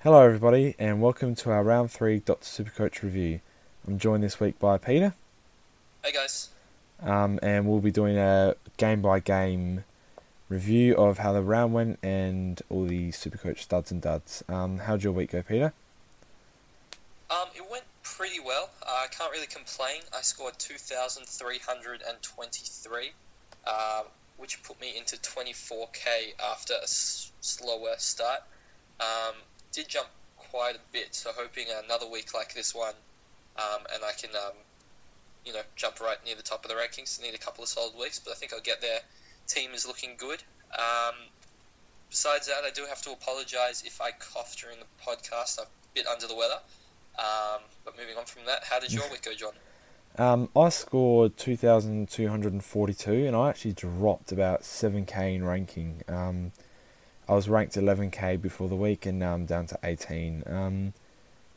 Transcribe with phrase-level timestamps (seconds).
[0.00, 2.44] Hello, everybody, and welcome to our round three Dr.
[2.44, 3.40] Supercoach review.
[3.86, 5.12] I'm joined this week by Peter,
[6.04, 6.48] Hey guys.
[7.02, 9.84] um, and we'll be doing a game by game
[10.48, 14.42] review of how the round went and all the Supercoach studs and duds.
[14.48, 15.74] Um, how'd your week go, Peter?
[17.30, 18.70] Um, it went pretty well.
[18.82, 20.00] Uh, I can't really complain.
[20.16, 23.10] I scored 2,323,
[23.66, 24.02] uh,
[24.38, 28.40] which put me into 24k after a s- slower start.
[29.00, 29.34] Um,
[29.72, 32.94] did jump quite a bit, so hoping another week like this one,
[33.56, 34.54] um, and I can, um,
[35.44, 37.20] you know, jump right near the top of the rankings.
[37.22, 39.00] Need a couple of solid weeks, but I think I'll get there.
[39.46, 40.42] Team is looking good.
[40.72, 41.14] Um,
[42.08, 45.58] besides that, I do have to apologise if I cough during the podcast.
[45.60, 46.60] I'm a bit under the weather.
[47.18, 49.52] Um, but moving on from that, how did your week go, John?
[50.18, 56.02] Um, I scored 2,242, and I actually dropped about 7k in ranking.
[57.30, 60.42] I was ranked 11k before the week, and now I'm down to 18.
[60.46, 60.94] Um,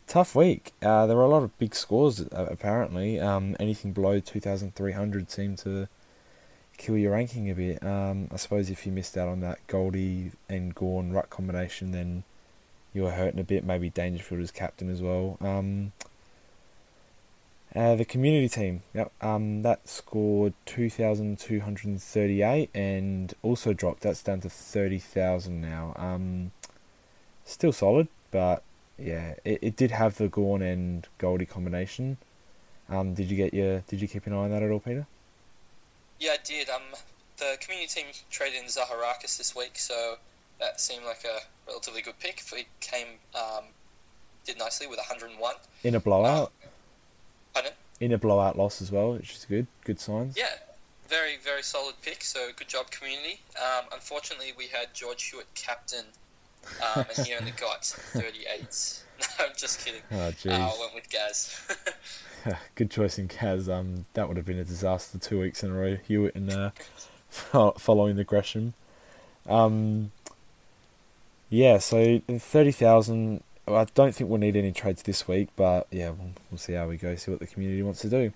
[0.05, 0.71] tough week.
[0.83, 3.19] Uh, there were a lot of big scores, uh, apparently.
[3.19, 5.87] Um, anything below 2,300 seemed to
[6.77, 7.83] kill your ranking a bit.
[7.83, 12.23] Um, I suppose if you missed out on that Goldie and Gawn ruck combination, then
[12.93, 13.65] you were hurting a bit.
[13.65, 15.39] Maybe Dangerfield as captain as well.
[15.41, 15.91] Um,
[17.75, 24.01] uh, the community team, yep, um, that scored 2,238 and also dropped.
[24.01, 25.93] That's down to 30,000 now.
[25.95, 26.51] Um,
[27.45, 28.61] still solid, but
[28.97, 32.17] yeah, it, it did have the Gawn and Goldie combination.
[32.89, 33.79] Um, did you get your?
[33.81, 35.07] Did you keep an eye on that at all, Peter?
[36.19, 36.69] Yeah, I did.
[36.69, 36.81] Um,
[37.37, 40.17] the community team traded in Zaharakis this week, so
[40.59, 42.39] that seemed like a relatively good pick.
[42.39, 43.63] He came, um,
[44.45, 45.55] did nicely with 101.
[45.83, 46.51] In a blowout,
[47.53, 47.71] Pardon?
[47.99, 49.67] in a blowout loss as well, which is good.
[49.85, 50.35] Good signs.
[50.37, 50.49] Yeah,
[51.07, 52.23] very, very solid pick.
[52.23, 53.39] So good job, community.
[53.57, 56.05] Um, unfortunately, we had George Hewitt captain,
[56.95, 58.99] um, and he only got 38.
[59.39, 60.01] No, I'm just kidding.
[60.11, 60.51] Oh Uh, jeez.
[60.51, 61.61] I went with Gaz.
[62.75, 63.69] Good choice in Gaz.
[63.69, 65.95] Um, that would have been a disaster two weeks in a row.
[66.07, 66.71] Hewitt and uh,
[67.77, 68.73] following the Gresham.
[69.47, 70.11] Um,
[71.49, 73.43] yeah, so thirty thousand.
[73.67, 76.87] I don't think we'll need any trades this week, but yeah, we'll, we'll see how
[76.87, 77.15] we go.
[77.15, 78.33] See what the community wants to do.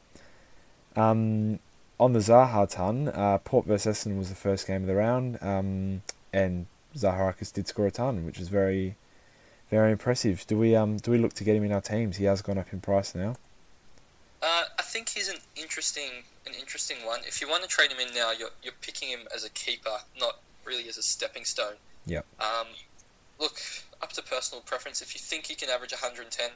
[0.95, 1.59] Um,
[1.99, 5.37] on the Zaha ton, uh, Port vs Essendon was the first game of the round,
[5.41, 6.01] um,
[6.31, 8.95] and Zaharakis did score a ton, which is very,
[9.69, 10.45] very impressive.
[10.47, 12.17] Do we um do we look to get him in our teams?
[12.17, 13.35] He has gone up in price now.
[14.41, 17.21] Uh, I think he's an interesting, an interesting one.
[17.27, 19.97] If you want to trade him in now, you're you're picking him as a keeper,
[20.19, 21.73] not really as a stepping stone.
[22.05, 22.25] Yep.
[22.39, 22.67] Um,
[23.39, 23.59] look,
[24.01, 25.01] up to personal preference.
[25.01, 26.49] If you think he can average 110,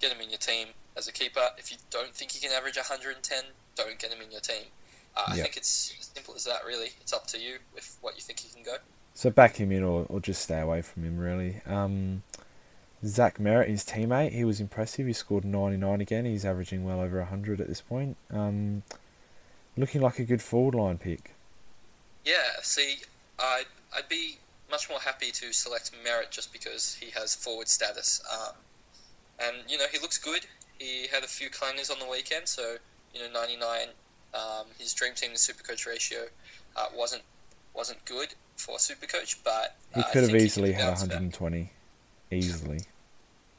[0.00, 1.46] get him in your team as a keeper.
[1.58, 3.44] If you don't think he can average 110,
[3.76, 4.64] don't get him in your team.
[5.16, 6.64] Uh, I think it's as simple as that.
[6.66, 8.76] Really, it's up to you with what you think he can go.
[9.14, 11.60] So back him in or, or just stay away from him, really.
[11.66, 12.22] Um,
[13.04, 15.06] Zach Merritt, his teammate, he was impressive.
[15.06, 16.24] He scored 99 again.
[16.24, 18.16] He's averaging well over 100 at this point.
[18.30, 18.84] Um,
[19.76, 21.34] looking like a good forward line pick.
[22.24, 22.98] Yeah, see,
[23.38, 24.38] I'd, I'd be
[24.72, 28.20] much more happy to select Merrett just because he has forward status.
[28.32, 28.54] Um,
[29.38, 30.44] and, you know, he looks good.
[30.78, 32.76] He had a few clangers on the weekend, so,
[33.14, 33.88] you know, 99,
[34.34, 36.20] um, his dream team to supercoach ratio
[36.74, 37.22] uh, wasn't
[37.74, 41.20] wasn't good for a supercoach, but He uh, I could have easily had bounce back.
[41.20, 41.70] 120.
[42.30, 42.80] Easily.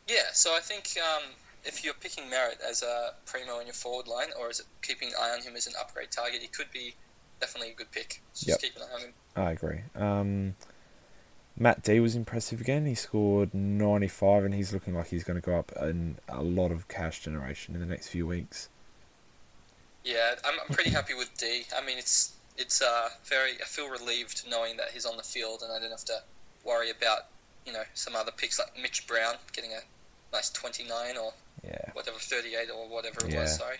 [0.07, 1.23] Yeah, so I think um,
[1.63, 5.09] if you're picking Merrett as a primo in your forward line, or is it keeping
[5.09, 6.93] an eye on him as an upgrade target, he could be
[7.39, 8.21] definitely a good pick.
[8.33, 8.59] So Yep.
[8.59, 9.13] just keep an eye on him.
[9.35, 9.81] I agree.
[9.95, 10.55] Um,
[11.57, 12.85] Matt Dea was impressive again.
[12.85, 16.71] He scored 95 and he's looking like he's going to go up in a lot
[16.71, 18.69] of cash generation in the next few weeks.
[20.03, 21.63] Yeah, I'm, I'm pretty happy with D.
[21.77, 23.51] I mean, it's it's uh, very.
[23.61, 26.21] I feel relieved knowing that he's on the field, and I don't have to
[26.65, 27.27] worry about
[27.65, 29.79] you know some other picks like Mitch Brown getting a
[30.35, 31.31] nice 29 or
[31.63, 31.77] Yeah.
[31.93, 33.41] whatever 38 or whatever it Yeah.
[33.43, 33.55] was.
[33.55, 33.77] Sorry,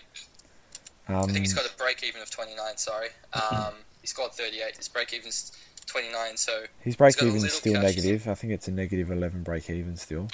[1.10, 2.78] Um, I think he's got a break even of 29.
[2.78, 4.78] Sorry, um, he scored 38.
[4.78, 5.52] His break even's
[5.86, 6.38] 29.
[6.38, 8.28] So, his break even's still negative.
[8.28, 10.28] I think it's a negative 11 break even still.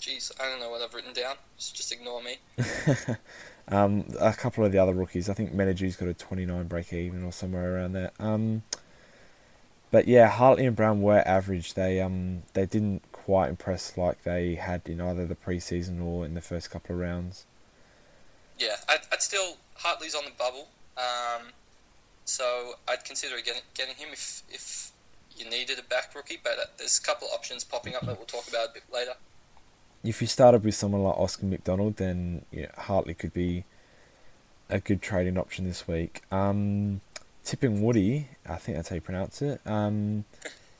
[0.00, 1.36] Jeez, I don't know what I've written down.
[1.56, 2.36] Just, just ignore me.
[3.68, 7.24] Um, a couple of the other rookies, I think Menadue's got a 29 break even
[7.24, 8.10] or somewhere around there.
[8.18, 8.62] Um,
[9.90, 11.74] but yeah, Hartley and Brown were average.
[11.74, 16.34] They um they didn't quite impress like they had in either the preseason or in
[16.34, 17.46] the first couple of rounds.
[18.58, 21.46] Yeah, I'd, I'd still Hartley's on the bubble, um,
[22.24, 24.92] so I'd consider getting getting him if if
[25.36, 26.38] you needed a back rookie.
[26.42, 28.84] But uh, there's a couple of options popping up that we'll talk about a bit
[28.92, 29.14] later.
[30.02, 33.64] If you started with someone like Oscar McDonald, then yeah, Hartley could be
[34.68, 36.22] a good trading option this week.
[36.30, 37.00] Um,
[37.44, 39.60] Tipungwuti, I think that's how you pronounce it.
[39.66, 40.24] Um,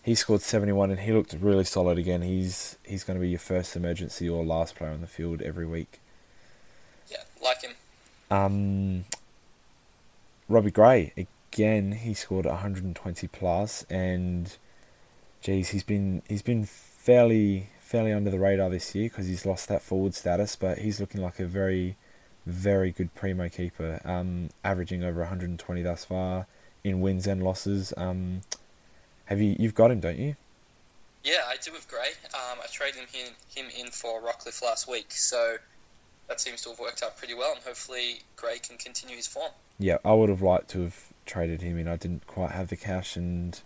[0.02, 2.22] he scored 71 and he looked really solid again.
[2.22, 5.66] He's he's going to be your first emergency or last player on the field every
[5.66, 6.00] week.
[7.08, 7.72] Yeah, like him.
[8.30, 9.04] Um,
[10.48, 11.12] Robbie Gray
[11.54, 11.92] again.
[11.92, 14.56] He scored 120 plus, and
[15.40, 19.68] geez, he's been he's been fairly fairly under the radar this year because he's lost
[19.68, 21.96] that forward status, but he's looking like a very
[22.44, 24.00] very good primo keeper.
[24.04, 26.46] Um, averaging over 120 thus far
[26.82, 27.94] in wins and losses.
[27.96, 28.40] Um,
[29.26, 30.36] have you you've got him, don't you?
[31.22, 32.10] Yeah, I do with Gray.
[32.34, 35.56] Um, I traded him, him in for Rockliff last week, so
[36.28, 39.50] that seems to have worked out pretty well, and hopefully Gray can continue his form.
[39.78, 41.88] Yeah, I would have liked to have traded him in.
[41.88, 43.60] I didn't quite have the cash, and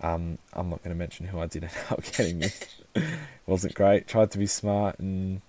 [0.00, 2.42] um, I'm not going to mention who I did end up getting.
[2.42, 2.68] It
[3.46, 4.06] wasn't great.
[4.06, 5.40] Tried to be smart and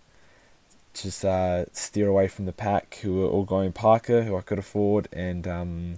[0.93, 4.59] just uh, steer away from the pack, who were all going Parker, who I could
[4.59, 5.95] afford, and um,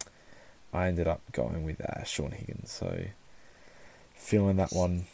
[0.74, 2.72] I ended up going with uh, Shaun Higgins.
[2.72, 3.06] So
[4.14, 5.06] feeling that one.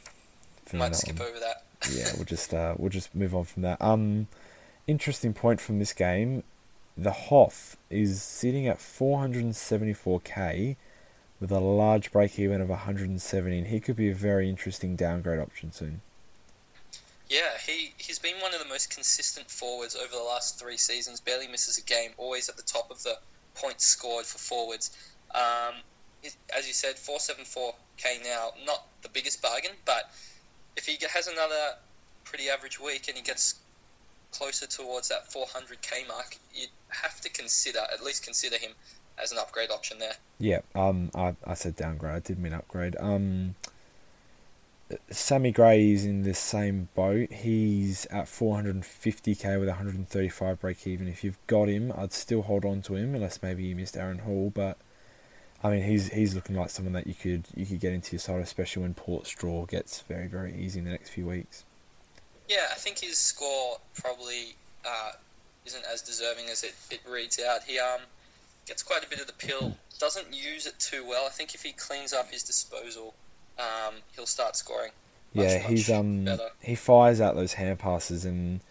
[0.66, 1.30] Feeling Might that skip one.
[1.30, 1.64] over that.
[1.92, 3.82] yeah, we'll just uh, we'll just move on from that.
[3.82, 4.28] Um,
[4.88, 6.44] interesting point from this game.
[7.02, 10.76] The Hoff is sitting at 474k
[11.40, 15.40] with a large break even of 170, and he could be a very interesting downgrade
[15.40, 16.02] option soon.
[17.30, 21.22] Yeah, he, he's been one of the most consistent forwards over the last three seasons,
[21.22, 23.18] barely misses a game, always at the top of the
[23.56, 24.92] points scored for forwards.
[25.34, 25.76] Um,
[26.54, 30.12] as you said, 474k now, not the biggest bargain, but
[30.76, 31.76] if he has another
[32.26, 33.56] pretty average week and he gets
[34.32, 38.72] closer towards that 400k mark, you'd have to consider, at least consider him
[39.22, 40.14] as an upgrade option there.
[40.38, 42.96] Yeah, um, I, I said downgrade, I did mean upgrade.
[43.00, 43.56] Um,
[45.12, 47.32] Sammy Gray is in the same boat.
[47.32, 51.08] He's at 450k with 135 break even.
[51.08, 54.20] If you've got him, I'd still hold on to him unless maybe you missed Aaron
[54.20, 54.78] Hall, but
[55.64, 58.20] I mean, he's he's looking like someone that you could you could get into your
[58.20, 61.66] side, especially when Port Straw gets very very easy in the next few weeks.
[62.50, 64.56] Yeah, I think his score probably
[64.86, 65.12] uh,
[65.66, 67.64] isn't as deserving as it, it reads out.
[67.64, 68.02] He um
[68.66, 71.26] gets quite a bit of the pill, doesn't use it too well.
[71.26, 73.14] I think if he cleans up his disposal,
[73.58, 74.92] um, he'll start scoring.
[75.34, 76.50] Much, yeah, he's um better.
[76.62, 78.62] he fires out those hand passes and.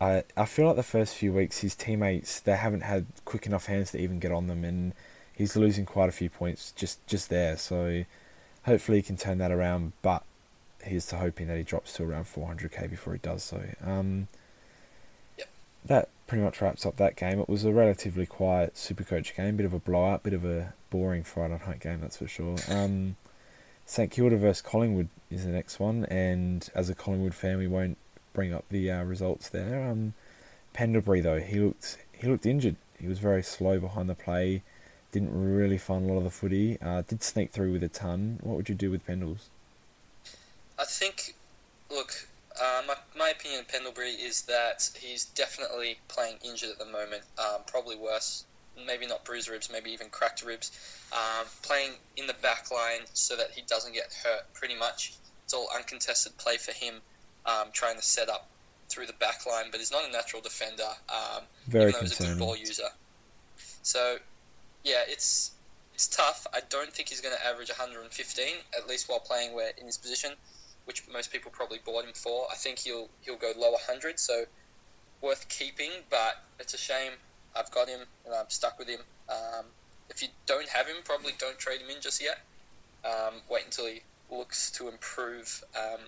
[0.00, 3.66] I, I feel like the first few weeks his teammates they haven't had quick enough
[3.66, 4.94] hands to even get on them and
[5.32, 7.56] he's losing quite a few points just just there.
[7.56, 8.04] So
[8.64, 9.92] hopefully he can turn that around.
[10.02, 10.24] But
[10.84, 13.62] here's to hoping that he drops to around 400k before he does so.
[13.84, 14.28] Um,
[15.38, 15.48] yep.
[15.84, 17.40] That pretty much wraps up that game.
[17.40, 21.24] It was a relatively quiet Supercoach game, bit of a blowout, bit of a boring
[21.24, 22.56] Friday night game, that's for sure.
[22.68, 23.16] Um,
[23.86, 27.98] St Kilda versus Collingwood is the next one, and as a Collingwood fan, we won't
[28.32, 29.90] bring up the uh, results there.
[29.90, 30.14] Um,
[30.72, 32.76] Pendlebury though, he looked he looked injured.
[32.98, 34.62] He was very slow behind the play.
[35.10, 36.78] Didn't really find a lot of the footy.
[36.80, 38.38] Uh, did sneak through with a ton.
[38.42, 39.48] What would you do with Pendles?
[40.82, 41.36] I think,
[41.90, 42.12] look,
[42.60, 47.22] uh, my, my opinion of Pendlebury is that he's definitely playing injured at the moment.
[47.38, 48.44] Um, probably worse.
[48.84, 50.72] Maybe not bruised ribs, maybe even cracked ribs.
[51.12, 55.14] Um, playing in the back line so that he doesn't get hurt, pretty much.
[55.44, 56.94] It's all uncontested play for him,
[57.46, 58.48] um, trying to set up
[58.88, 60.82] through the back line, but he's not a natural defender.
[61.08, 62.88] Um, Very even though he's a good ball user.
[63.82, 64.16] So
[64.82, 65.52] yeah, it's
[65.94, 66.46] it's tough.
[66.52, 68.46] I don't think he's going to average 115
[68.76, 70.32] at least while playing where in his position,
[70.84, 72.46] which most people probably bought him for.
[72.50, 74.44] I think he'll he'll go low 100, so
[75.20, 75.90] worth keeping.
[76.10, 77.12] But it's a shame.
[77.56, 79.00] I've got him and I'm stuck with him.
[79.28, 79.66] Um,
[80.10, 82.40] if you don't have him, probably don't trade him in just yet.
[83.04, 85.62] Um, wait until he looks to improve.
[85.76, 86.00] Um,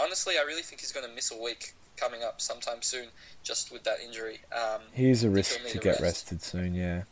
[0.00, 3.06] honestly, I really think he's going to miss a week coming up sometime soon,
[3.42, 4.40] just with that injury.
[4.52, 6.02] Um, He's a risk to get rest.
[6.02, 6.74] rested soon.
[6.74, 7.02] Yeah.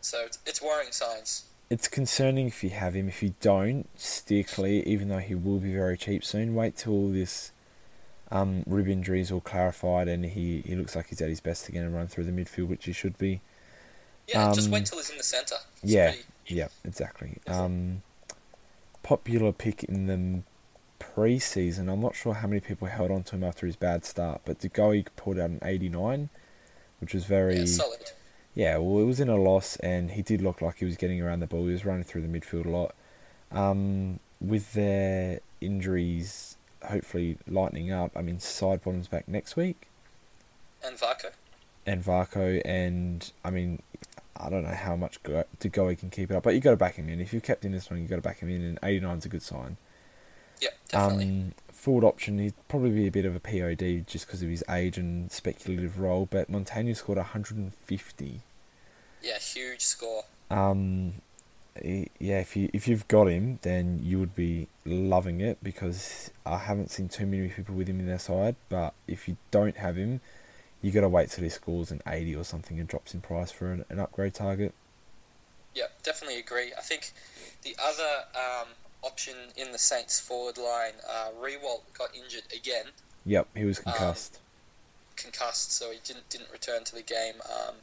[0.00, 1.44] So it's, it's worrying signs.
[1.70, 3.08] It's concerning if you have him.
[3.08, 6.54] If you don't, steer clear, even though he will be very cheap soon.
[6.54, 7.52] Wait till this
[8.30, 11.68] um, rib injury is all clarified and he, he looks like he's at his best
[11.68, 13.40] again and run through the midfield, which he should be.
[14.28, 15.56] Yeah, um, just wait till he's in the centre.
[15.82, 16.24] Yeah, pretty...
[16.46, 17.38] yeah, exactly.
[17.46, 18.02] Um,
[19.02, 20.42] popular pick in the
[20.98, 21.88] pre-season.
[21.88, 24.58] I'm not sure how many people held on to him after his bad start, but
[24.58, 26.28] De Goey pulled out an 89,
[27.00, 28.10] which was very yeah, solid
[28.54, 31.20] yeah, well, it was in a loss, and he did look like he was getting
[31.22, 31.66] around the ball.
[31.66, 32.94] He was running through the midfield a lot.
[33.50, 39.88] Um, with their injuries hopefully lightening up, I mean, Sidebottom's back next week.
[40.84, 41.32] And Varcoe.
[41.86, 43.82] And Varcoe, and I mean,
[44.36, 46.76] I don't know how much De Goey can keep it up, but you got to
[46.76, 47.20] back him in.
[47.20, 49.24] If you've kept in this one, you got to back him in, and 89 is
[49.24, 49.76] a good sign.
[50.60, 51.24] Yeah, definitely.
[51.24, 54.64] Um, forward option, he'd probably be a bit of a POD just because of his
[54.68, 58.40] age and speculative role, but Montagna scored 150
[59.22, 60.24] yeah, huge score.
[60.50, 61.14] Um,
[61.82, 66.58] yeah, if you if you've got him, then you would be loving it because I
[66.58, 68.56] haven't seen too many people with him in their side.
[68.68, 70.20] But if you don't have him,
[70.82, 73.50] you got to wait till he scores an eighty or something and drops in price
[73.50, 74.74] for an, an upgrade target.
[75.74, 76.72] Yeah, definitely agree.
[76.76, 77.12] I think
[77.62, 78.68] the other um,
[79.02, 82.86] option in the Saints forward line, uh, Riewoldt got injured again.
[83.26, 84.36] Yep, he was concussed.
[84.36, 84.42] Um,
[85.16, 87.34] concussed, so he didn't didn't return to the game.
[87.46, 87.74] Um,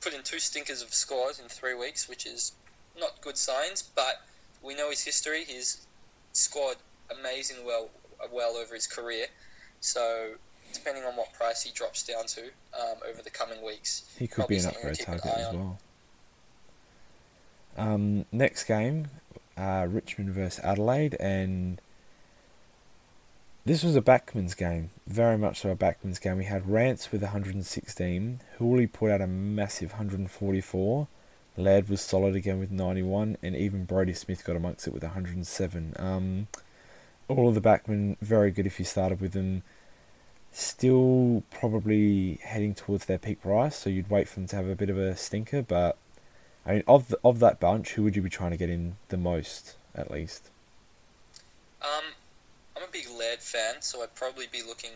[0.00, 2.52] put in two stinkers of scores in three weeks, which is
[2.98, 3.82] not good signs.
[3.82, 4.22] But
[4.62, 5.44] we know his history.
[5.44, 5.86] He's
[6.32, 6.76] scored
[7.18, 7.88] amazing well
[8.32, 9.26] well over his career.
[9.80, 10.34] So
[10.72, 12.42] depending on what price he drops down to
[12.78, 15.78] um, over the coming weeks, he could be an upgrade target as well.
[17.76, 19.08] Um, next game,
[19.56, 21.80] uh, Richmond versus Adelaide, and
[23.64, 26.38] this was a backman's game, very much so a backman's game.
[26.38, 31.08] We had Rance with 116, Houli put out a massive 144,
[31.56, 35.94] Laird was solid again with 91, and even Brodie Smith got amongst it with 107.
[35.98, 36.48] Um,
[37.28, 39.62] all of the backmen very good if you started with them.
[40.50, 44.76] Still probably heading towards their peak price, so you'd wait for them to have a
[44.76, 45.62] bit of a stinker.
[45.62, 45.96] But
[46.66, 48.96] I mean, of the, of that bunch, who would you be trying to get in
[49.08, 50.50] the most, at least?
[51.82, 52.04] Um,
[52.76, 54.92] I'm a big Laird fan, so I'd probably be looking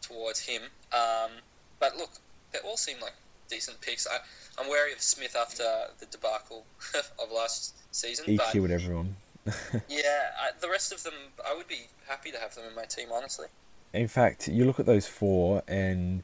[0.00, 0.62] towards him.
[0.92, 1.30] Um,
[1.78, 2.10] but look,
[2.52, 3.12] they all seem like
[3.48, 4.06] decent picks.
[4.06, 4.18] I,
[4.58, 5.64] I'm wary of Smith after
[6.00, 6.64] the debacle
[7.22, 8.26] of last season.
[8.26, 9.16] EQ but, with everyone.
[9.88, 11.14] yeah, I, the rest of them,
[11.46, 13.48] I would be happy to have them in my team, honestly.
[13.92, 16.22] In fact, you look at those four, and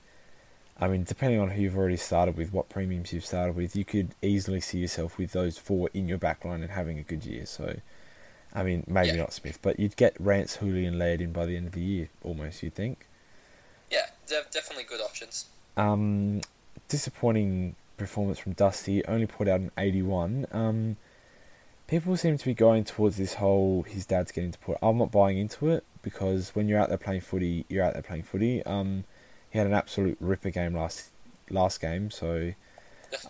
[0.80, 3.85] I mean, depending on who you've already started with, what premiums you've started with, you
[3.85, 7.47] could easily see yourself with those four in your backline and having a good year.
[7.47, 7.76] So,
[8.54, 9.16] I mean, maybe yeah.
[9.16, 11.80] not Smith, but you'd get Rance, Houli, and Laird in by the end of the
[11.80, 13.08] year, almost, you'd think.
[13.90, 15.47] Yeah, they're definitely good options.
[15.76, 16.42] Um,
[16.88, 20.47] disappointing performance from Dusty, only put out an 81.
[20.52, 20.97] Um,
[21.88, 24.78] people seem to be going towards this whole his dad's getting to put.
[24.80, 28.02] I'm not buying into it because when you're out there playing footy, you're out there
[28.02, 28.64] playing footy.
[28.64, 29.04] Um,
[29.50, 31.11] he had an absolute ripper game last
[31.50, 32.52] last game, so.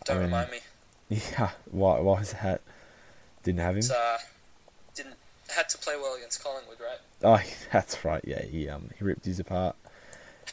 [0.04, 0.58] Don't um, remind me.
[1.10, 2.00] Yeah, why?
[2.00, 2.60] Why is that?
[3.42, 3.84] Didn't have him.
[3.90, 4.18] Uh,
[4.94, 5.14] didn't
[5.48, 6.98] had to play well against Collingwood, right?
[7.22, 8.22] Oh, that's right.
[8.26, 9.76] Yeah, he um he ripped his apart.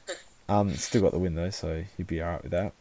[0.49, 2.71] um, still got the win though, so you'd be alright with that.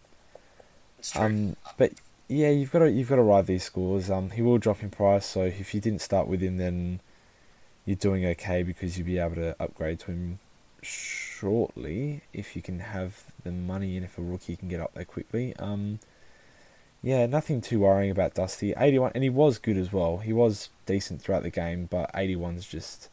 [1.17, 1.93] Um, but
[2.29, 4.11] yeah, you've got to you've got to ride these scores.
[4.11, 7.00] Um, he will drop in price, so if you didn't start with him, then
[7.85, 10.38] you're doing okay because you'll be able to upgrade to him
[11.41, 15.05] shortly if you can have the money and if a rookie can get up there
[15.05, 15.55] quickly.
[15.57, 15.99] Um,
[17.03, 18.73] yeah, nothing too worrying about Dusty.
[18.76, 20.19] 81, and he was good as well.
[20.19, 23.11] He was decent throughout the game, but 81's just.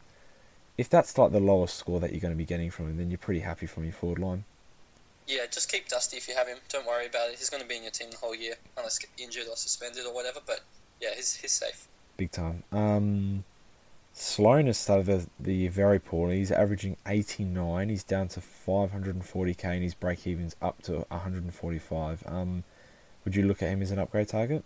[0.78, 3.10] If that's like the lowest score that you're going to be getting from him, then
[3.10, 4.44] you're pretty happy from your forward line.
[5.26, 6.56] Yeah, just keep Dusty if you have him.
[6.70, 7.38] Don't worry about it.
[7.38, 10.06] He's going to be in your team the whole year, unless get injured or suspended
[10.06, 10.40] or whatever.
[10.46, 10.60] But
[11.00, 11.86] yeah, he's he's safe.
[12.16, 12.64] Big time.
[12.72, 13.44] Um,
[14.14, 16.38] Sloan has started the, year very poorly.
[16.38, 17.88] He's averaging 89.
[17.88, 22.22] He's down to 540k, and his break even's up to 145.
[22.26, 22.64] Um,
[23.24, 24.64] would you look at him as an upgrade target?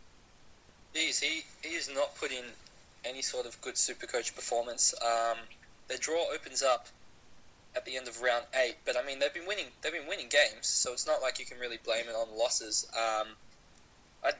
[0.92, 2.44] He's, he he is not put in
[3.04, 4.94] any sort of good super coach performance.
[5.02, 5.38] Um,
[5.88, 6.88] the draw opens up
[7.76, 8.76] at the end of round eight.
[8.84, 9.66] But I mean, they've been winning.
[9.82, 12.88] They've been winning games, so it's not like you can really blame it on losses.
[12.96, 13.28] Um,
[14.24, 14.32] I,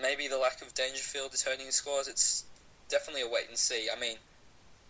[0.00, 2.08] maybe the lack of Dangerfield is hurting his scores.
[2.08, 2.44] It's
[2.88, 3.88] definitely a wait and see.
[3.94, 4.16] I mean,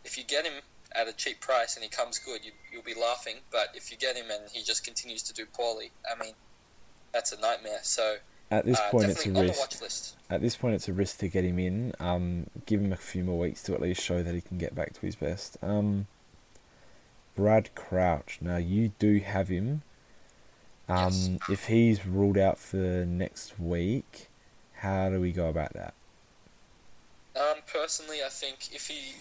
[0.06, 0.54] if you get him
[0.92, 3.36] at a cheap price and he comes good, you, you'll be laughing.
[3.50, 6.32] But if you get him and he just continues to do poorly, I mean,
[7.12, 7.80] that's a nightmare.
[7.82, 8.16] So.
[8.48, 10.14] At this uh, point, it's a risk.
[10.30, 11.92] At this point, it's a risk to get him in.
[11.98, 14.72] Um, give him a few more weeks to at least show that he can get
[14.72, 15.58] back to his best.
[15.62, 16.06] Um,
[17.34, 18.38] Brad Crouch.
[18.40, 19.82] Now you do have him.
[20.88, 21.38] Um, yes.
[21.50, 24.28] If he's ruled out for next week,
[24.75, 25.94] how do we go about that?
[27.34, 29.16] Um, personally, I think if he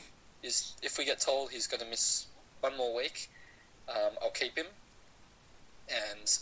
[0.46, 2.28] is, if we get told he's going to miss
[2.62, 3.30] one more week,
[3.90, 4.68] um, I'll keep him,
[5.90, 6.38] and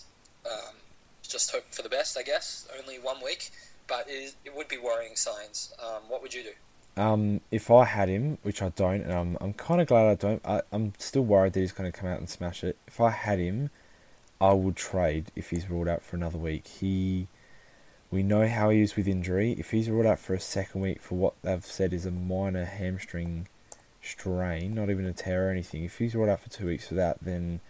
[0.45, 0.75] um,
[1.21, 2.17] just hope for the best.
[2.17, 3.51] I guess only one week,
[3.87, 5.73] but it, it would be worrying signs.
[5.83, 7.01] Um, what would you do?
[7.01, 10.15] Um, if I had him, which I don't, and I'm, I'm kind of glad I
[10.15, 12.77] don't, I, I'm still worried that he's going to come out and smash it.
[12.87, 13.71] If I had him,
[14.39, 16.67] I would trade if he's ruled out for another week.
[16.67, 17.27] He,
[18.11, 19.53] we know how he is with injury.
[19.57, 22.65] If he's ruled out for a second week for what they've said is a minor
[22.65, 23.47] hamstring
[24.03, 26.95] strain, not even a tear or anything, if he's ruled out for two weeks for
[26.95, 27.61] that, then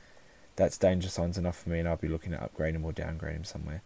[0.55, 3.35] that's danger signs enough for me, and I'll be looking at upgrade him or downgrade
[3.35, 3.81] him somewhere.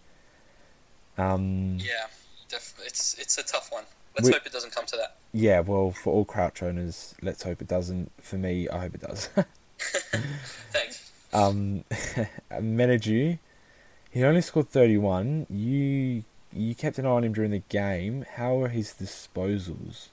[1.18, 2.08] Um, yeah,
[2.50, 3.84] def- it's it's a tough one.
[4.16, 5.18] Let's we, hope it doesn't come to that.
[5.32, 8.12] Yeah, well, for all Crouch owners, let's hope it doesn't.
[8.22, 9.30] For me, I hope it does.
[10.72, 11.12] Thanks.
[11.34, 11.84] Um,
[12.52, 13.40] Menadue,
[14.10, 15.48] he only scored 31.
[15.50, 16.24] You
[16.54, 18.26] you kept an eye on him during the game.
[18.36, 20.08] How were his disposals?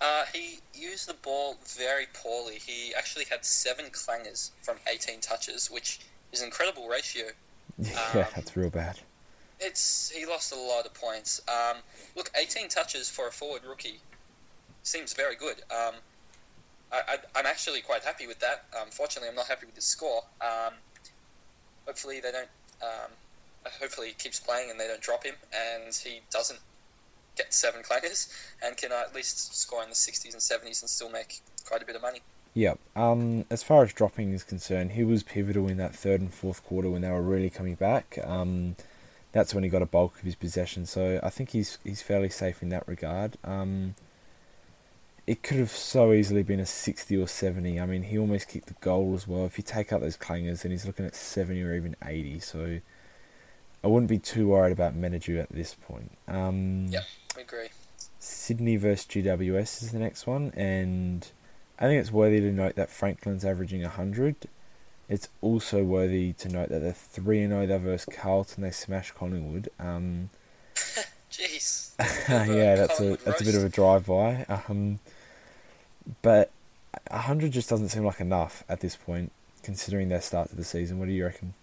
[0.00, 2.56] Uh, he used the ball very poorly.
[2.56, 6.00] He actually had seven clangers from 18 touches, which
[6.32, 7.26] is an incredible ratio.
[7.78, 8.98] Yeah, Um, that's real bad.
[9.60, 11.42] It's he lost a lot of points.
[11.48, 11.76] Um,
[12.14, 14.00] look, 18 touches for a forward rookie
[14.82, 15.56] seems very good.
[15.70, 15.94] Um,
[16.92, 18.64] I, I, I'm actually quite happy with that.
[18.82, 20.22] Unfortunately, I'm not happy with the score.
[20.40, 20.72] Um,
[21.86, 22.48] hopefully, they don't.
[22.82, 23.10] Um,
[23.80, 26.60] hopefully, he keeps playing and they don't drop him, and he doesn't
[27.36, 30.90] get seven clangers and can uh, at least score in the 60s and 70s and
[30.90, 32.20] still make quite a bit of money.
[32.54, 32.78] Yep.
[32.96, 36.64] Um, as far as dropping is concerned, he was pivotal in that third and fourth
[36.64, 38.18] quarter when they were really coming back.
[38.24, 38.76] Um,
[39.32, 40.86] that's when he got a bulk of his possession.
[40.86, 43.36] So I think he's he's fairly safe in that regard.
[43.44, 43.94] Um,
[45.26, 47.78] it could have so easily been a sixty or seventy.
[47.78, 49.44] I mean, he almost kicked the goal as well.
[49.44, 52.40] If you take out those clangers, then he's looking at seventy or even eighty.
[52.40, 52.80] So
[53.84, 56.16] I wouldn't be too worried about Menadue at this point.
[56.26, 57.02] Um, Yep.
[57.36, 57.68] I agree.
[58.18, 61.30] Sydney versus GWS is the next one, and
[61.78, 64.48] I think it's worthy to note that Franklin's averaging 100.
[65.08, 68.62] It's also worthy to note that they're 3 0 there versus Carlton.
[68.64, 69.68] They smashed Collingwood.
[69.78, 70.30] Um,
[71.30, 71.92] Jeez.
[72.28, 74.44] yeah, that's a that's a bit of a drive by.
[74.68, 74.98] Um,
[76.22, 76.50] but
[77.10, 79.30] 100 just doesn't seem like enough at this point,
[79.62, 80.98] considering their start to the season.
[80.98, 81.54] What do you reckon?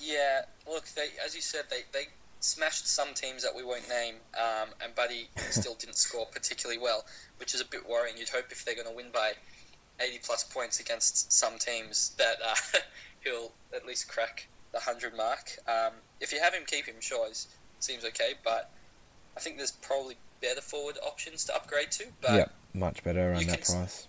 [0.00, 0.42] Yeah.
[0.68, 2.06] Look, they, as you said, they, they
[2.40, 7.04] smashed some teams that we won't name, um, and Buddy still didn't score particularly well,
[7.38, 8.16] which is a bit worrying.
[8.18, 9.32] You'd hope if they're going to win by
[10.00, 12.54] 80 plus points against some teams that uh,
[13.24, 15.52] he'll at least crack the 100 mark.
[15.68, 17.46] Um, if you have him, keep him, sure, it
[17.80, 18.70] seems okay, but
[19.36, 22.04] I think there's probably better forward options to upgrade to.
[22.20, 24.08] But yeah, much better around that price.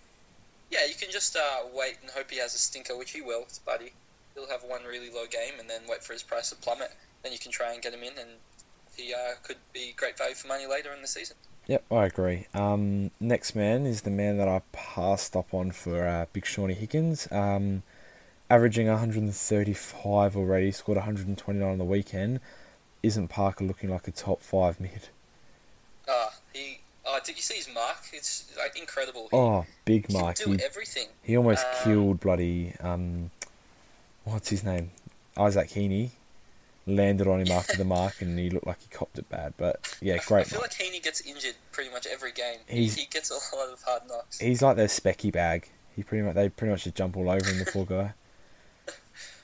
[0.72, 3.46] yeah, you can just uh, wait and hope he has a stinker, which he will.
[3.66, 3.94] Buddy.
[4.36, 6.92] He'll have one really low game and then wait for his price to plummet.
[7.24, 8.30] Then you can try and get him in, and
[8.96, 11.38] he uh, could be great value for money later in the season.
[11.68, 12.48] Yep, I agree.
[12.54, 16.74] Um, next man is the man that I passed up on for uh, Big Shawnee
[16.74, 17.28] Higgins.
[17.32, 17.84] Um,
[18.50, 22.40] averaging 135 already, scored 129 on the weekend.
[23.02, 25.10] Isn't Parker looking like a top five mid?
[26.08, 26.80] Uh, he.
[27.06, 27.98] Uh, did you see his mark?
[28.14, 29.28] It's like incredible.
[29.30, 30.38] He, Oh, big he mark.
[30.38, 31.08] can do He, everything.
[31.22, 32.74] he almost Um, killed bloody.
[32.80, 33.32] Um,
[34.24, 34.92] what's his name?
[35.38, 36.12] Isaac Heaney.
[36.86, 39.54] Landed on him after the mark and he looked like he copped it bad.
[39.56, 40.22] But yeah, great.
[40.22, 40.48] I great.
[40.48, 40.72] feel mark.
[40.72, 42.58] like Heaney gets injured pretty much every game.
[42.68, 44.40] He's- he gets a lot of hard knocks.
[44.40, 45.70] He's like their specky bag.
[45.96, 47.60] He pretty much they pretty much just jump all over him.
[47.60, 48.14] The poor guy.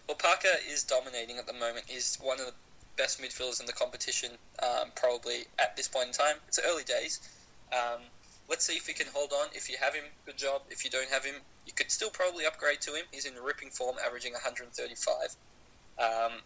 [0.08, 1.84] Well, Parker is dominating at the moment.
[1.86, 2.54] He's one of the
[2.98, 4.32] best midfielders in the competition,
[4.64, 6.38] um, probably at this point in time.
[6.48, 7.20] It's early days.
[7.72, 8.02] Um,
[8.50, 9.48] let's see if he can hold on.
[9.54, 10.62] If you have him, good job.
[10.70, 11.36] If you don't have him,
[11.66, 13.06] you could still probably upgrade to him.
[13.12, 15.36] He's in ripping form, averaging 135.
[16.00, 16.40] Um,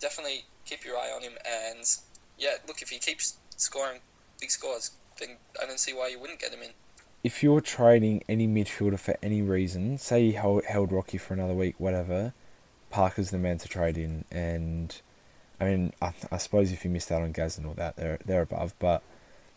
[0.00, 1.32] definitely keep your eye on him.
[1.44, 1.84] And
[2.38, 4.00] yeah, look, if he keeps scoring
[4.40, 5.30] big scores, then
[5.62, 6.70] I don't see why you wouldn't get him in.
[7.24, 11.74] if you're trading any midfielder for any reason, say you held, Rocky for another week,
[11.78, 12.32] whatever,
[12.90, 14.24] Parker's the man to trade in.
[14.30, 15.00] And
[15.60, 18.18] I mean, I, I suppose if you missed out on Gaz and all that, they're
[18.24, 18.74] they're above.
[18.78, 19.02] But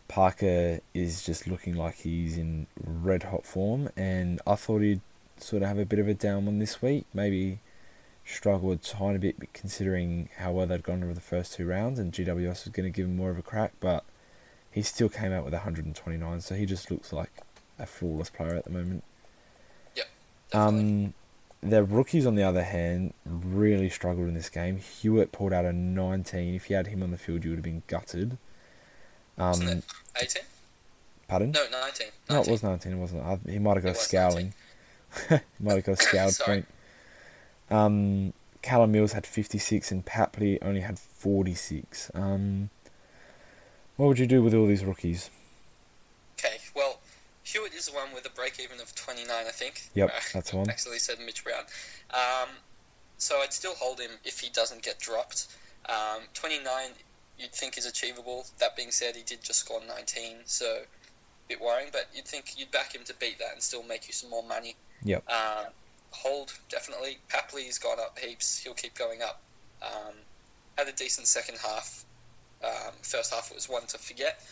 [0.09, 5.01] Parker is just looking like he's in red hot form, and I thought he'd
[5.37, 7.05] sort of have a bit of a down one this week.
[7.13, 7.59] Maybe
[8.25, 12.11] struggle a tiny bit, considering how well they'd gone over the first two rounds, and
[12.11, 14.03] GWS was going to give him more of a crack, but
[14.71, 17.31] he still came out with 129, so he just looks like
[17.77, 19.03] a flawless player at the moment.
[19.95, 21.05] Definitely.
[21.05, 21.13] Um,
[21.61, 24.79] the rookies, on the other hand, really struggled in this game.
[24.79, 26.55] Hewitt pulled out a 19.
[26.55, 28.39] If you had him on the field, you would have been gutted.
[29.39, 29.83] Um,
[30.21, 30.43] 18?
[31.27, 31.51] pardon?
[31.51, 32.07] No, 19.
[32.29, 33.25] No, it was 19, wasn't it?
[33.47, 34.53] I, he might have got It a scowling.
[35.29, 36.65] he might have got a scowled point.
[37.69, 42.11] Um, Callum Mills had 56 and Papley only had 46.
[42.13, 42.69] Um,
[43.95, 45.29] what would you do with all these rookies?
[46.37, 46.99] Okay, well,
[47.43, 49.89] Hewitt is the one with a break even of 29, I think.
[49.93, 50.69] Yep, Uh, that's one.
[50.69, 51.63] Actually said Mitch Brown.
[52.11, 52.49] Um,
[53.17, 55.47] so I'd still hold him if he doesn't get dropped.
[55.87, 56.65] Um, 29,
[57.39, 58.45] you'd think is achievable.
[58.59, 62.53] That being said, he did just score 19, so a bit worrying, but you'd think
[62.57, 64.75] you'd back him to beat that and still make you some more money.
[65.03, 65.23] Yep.
[65.29, 65.65] Um,
[66.11, 67.17] hold, definitely.
[67.29, 68.59] Papley's gone up heaps.
[68.59, 69.41] He'll keep going up.
[69.81, 70.13] Um,
[70.77, 72.05] had a decent second half.
[72.63, 74.43] Um, first half was one to forget.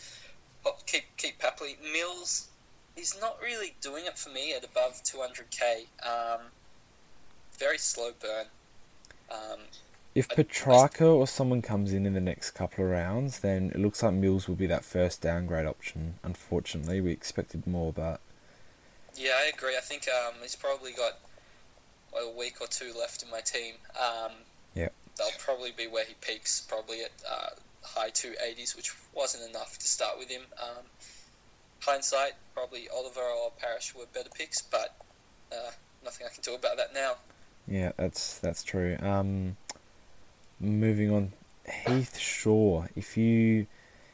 [0.64, 1.76] But keep keep Papley.
[1.92, 2.48] Mills,
[2.96, 5.86] he's not really doing it for me at above 200k.
[6.04, 6.40] Um,
[7.58, 8.46] very slow burn.
[10.14, 14.02] If Petrarca or someone comes in in the next couple of rounds, then it looks
[14.02, 16.14] like Mills will be that first downgrade option.
[16.24, 18.20] Unfortunately, we expected more, but
[19.16, 19.76] yeah, I agree.
[19.76, 21.18] I think um, he's probably got
[22.20, 23.74] a week or two left in my team.
[24.00, 24.32] Um,
[24.74, 24.92] Yep.
[25.16, 27.48] that'll probably be where he peaks, probably at uh,
[27.82, 30.42] high 280s, which wasn't enough to start with him.
[30.62, 30.84] Um,
[31.80, 34.96] hindsight, probably Oliver or Parish were better picks, but
[35.52, 35.70] uh,
[36.04, 37.14] nothing I can do about that now.
[37.66, 38.96] Yeah, that's that's true.
[39.00, 39.56] Um,
[40.60, 41.32] moving on,
[41.86, 42.86] Heath Shaw.
[42.96, 43.66] If you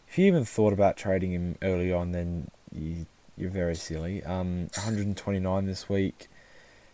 [0.09, 4.23] if you even thought about trading him early on, then you you're very silly.
[4.23, 6.29] Um, 129 this week.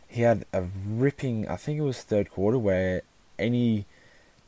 [0.09, 1.47] He had a ripping.
[1.49, 3.03] I think it was third quarter where
[3.39, 3.87] any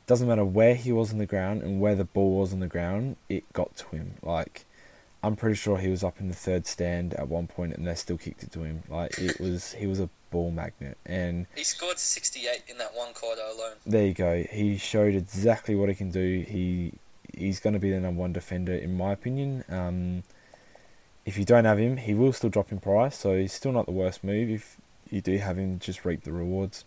[0.06, 2.66] doesn't matter where he was on the ground and where the ball was on the
[2.66, 4.14] ground, it got to him.
[4.22, 4.64] Like
[5.22, 7.94] I'm pretty sure he was up in the third stand at one point, and they
[7.94, 8.82] still kicked it to him.
[8.88, 13.12] Like it was, he was a ball magnet, and he scored 68 in that one
[13.14, 13.76] quarter alone.
[13.86, 14.42] There you go.
[14.50, 16.44] He showed exactly what he can do.
[16.48, 16.94] He
[17.32, 19.64] he's going to be the number one defender in my opinion.
[19.68, 20.24] Um,
[21.24, 23.86] if you don't have him, he will still drop in price, so he's still not
[23.86, 24.50] the worst move.
[24.50, 26.84] If you do have him, just reap the rewards.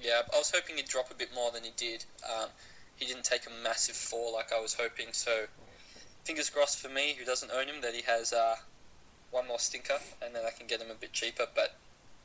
[0.00, 2.04] Yeah, I was hoping he'd drop a bit more than he did.
[2.24, 2.48] Um,
[2.96, 5.44] he didn't take a massive fall like I was hoping, so
[6.24, 8.56] fingers crossed for me, who doesn't own him, that he has uh,
[9.30, 11.46] one more stinker, and then I can get him a bit cheaper.
[11.54, 11.74] But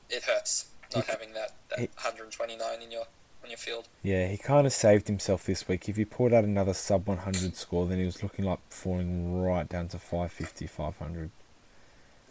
[0.10, 3.06] it hurts not he, having that, that he, 129 in your
[3.44, 3.88] on your field.
[4.04, 5.88] Yeah, he kind of saved himself this week.
[5.88, 9.68] If he pulled out another sub 100 score, then he was looking like falling right
[9.70, 11.30] down to 550, 500.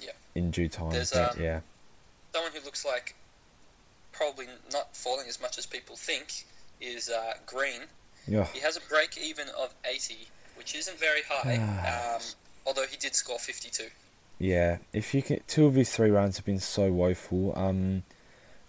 [0.01, 0.11] Yeah.
[0.35, 0.91] In due time.
[0.91, 1.61] There's, um, yeah.
[2.33, 3.15] Someone who looks like
[4.11, 6.45] probably not falling as much as people think
[6.81, 7.83] is uh, Green.
[8.27, 8.47] Yeah.
[8.47, 11.57] He has a break even of 80 which isn't very high.
[12.17, 12.23] um,
[12.67, 13.85] although he did score 52.
[14.39, 17.53] Yeah, if you can, two of his three runs have been so woeful.
[17.57, 18.03] Um,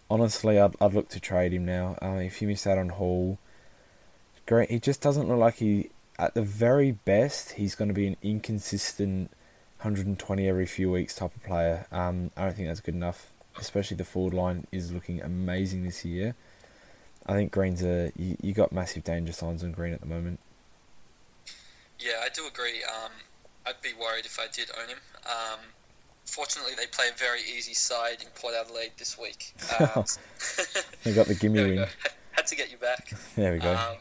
[0.09, 1.97] honestly, I'd I'd look to trade him now.
[2.01, 3.39] Uh, if you miss out on Hall,
[4.45, 4.69] great.
[4.69, 5.89] He just doesn't look like he.
[6.17, 9.31] At the very best, he's going to be an inconsistent
[9.79, 11.87] 120 every few weeks type of player.
[11.91, 13.33] Um, I don't think that's good enough.
[13.57, 16.35] Especially the forward line is looking amazing this year.
[17.25, 20.39] I think Green's a you, you got massive danger signs on Green at the moment.
[21.99, 22.83] Yeah, I do agree.
[22.83, 23.11] Um,
[23.67, 24.97] I'd be worried if I did own him.
[25.25, 25.59] Um,
[26.25, 29.53] fortunately, they play a very easy side in Port Adelaide this week.
[29.79, 30.05] Um,
[31.03, 31.87] they got the gimme win.
[32.31, 33.13] Had to get you back.
[33.35, 33.73] There we go.
[33.73, 33.97] Um,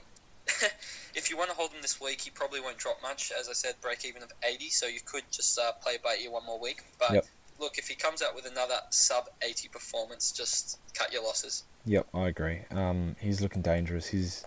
[1.14, 3.32] if you want to hold him this week, he probably won't drop much.
[3.38, 6.30] As I said, break even of 80, so you could just uh, play by ear
[6.30, 6.82] one more week.
[6.98, 7.26] But yep.
[7.60, 11.64] look, if he comes out with another sub 80 performance, just cut your losses.
[11.86, 12.62] Yep, I agree.
[12.70, 14.08] Um, he's looking dangerous.
[14.08, 14.44] He's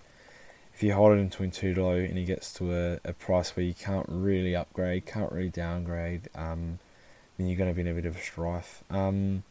[0.78, 3.66] if you hold it into too low and he gets to a, a price where
[3.66, 6.78] you can't really upgrade, can't really downgrade, um,
[7.36, 8.84] then you're going to be in a bit of a strife.
[8.88, 9.42] Um,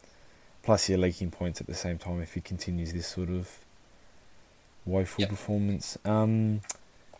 [0.64, 3.50] plus, you're leaking points at the same time if he continues this sort of
[4.86, 5.30] woeful yep.
[5.32, 5.98] performance.
[6.06, 6.62] Um,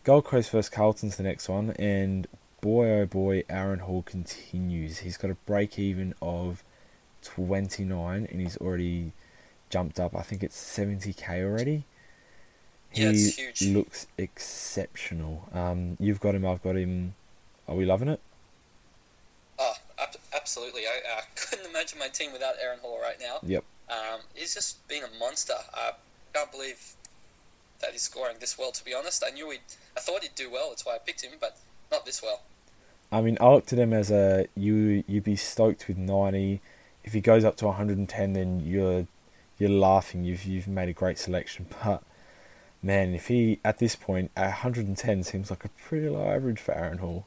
[0.04, 2.26] Gold Coast versus Carlton's the next one, and
[2.62, 5.00] boy oh boy, Aaron Hall continues.
[5.00, 6.64] He's got a break even of
[7.20, 9.12] 29 and he's already
[9.68, 10.16] jumped up.
[10.16, 11.84] I think it's 70k already.
[12.94, 15.48] Yeah, he looks exceptional.
[15.52, 16.46] Um, you've got him.
[16.46, 17.14] I've got him.
[17.68, 18.20] Are we loving it?
[19.58, 19.74] Oh,
[20.34, 20.82] absolutely.
[20.86, 23.38] I, I couldn't imagine my team without Aaron Hall right now.
[23.42, 23.64] Yep.
[23.90, 25.54] Um, he's just been a monster.
[25.74, 25.92] I
[26.32, 26.94] can't believe
[27.80, 28.72] that he's scoring this well.
[28.72, 29.58] To be honest, I knew he.
[29.96, 30.70] I thought he'd do well.
[30.70, 31.58] That's why I picked him, but
[31.90, 32.40] not this well.
[33.10, 35.04] I mean, I looked at him as a you.
[35.06, 36.60] You'd be stoked with ninety.
[37.04, 39.06] If he goes up to 110, then you're
[39.58, 40.24] you're laughing.
[40.24, 42.02] You've you've made a great selection, but
[42.82, 46.72] man, if he at this point at 110 seems like a pretty low average for
[46.74, 47.26] Aaron Hall.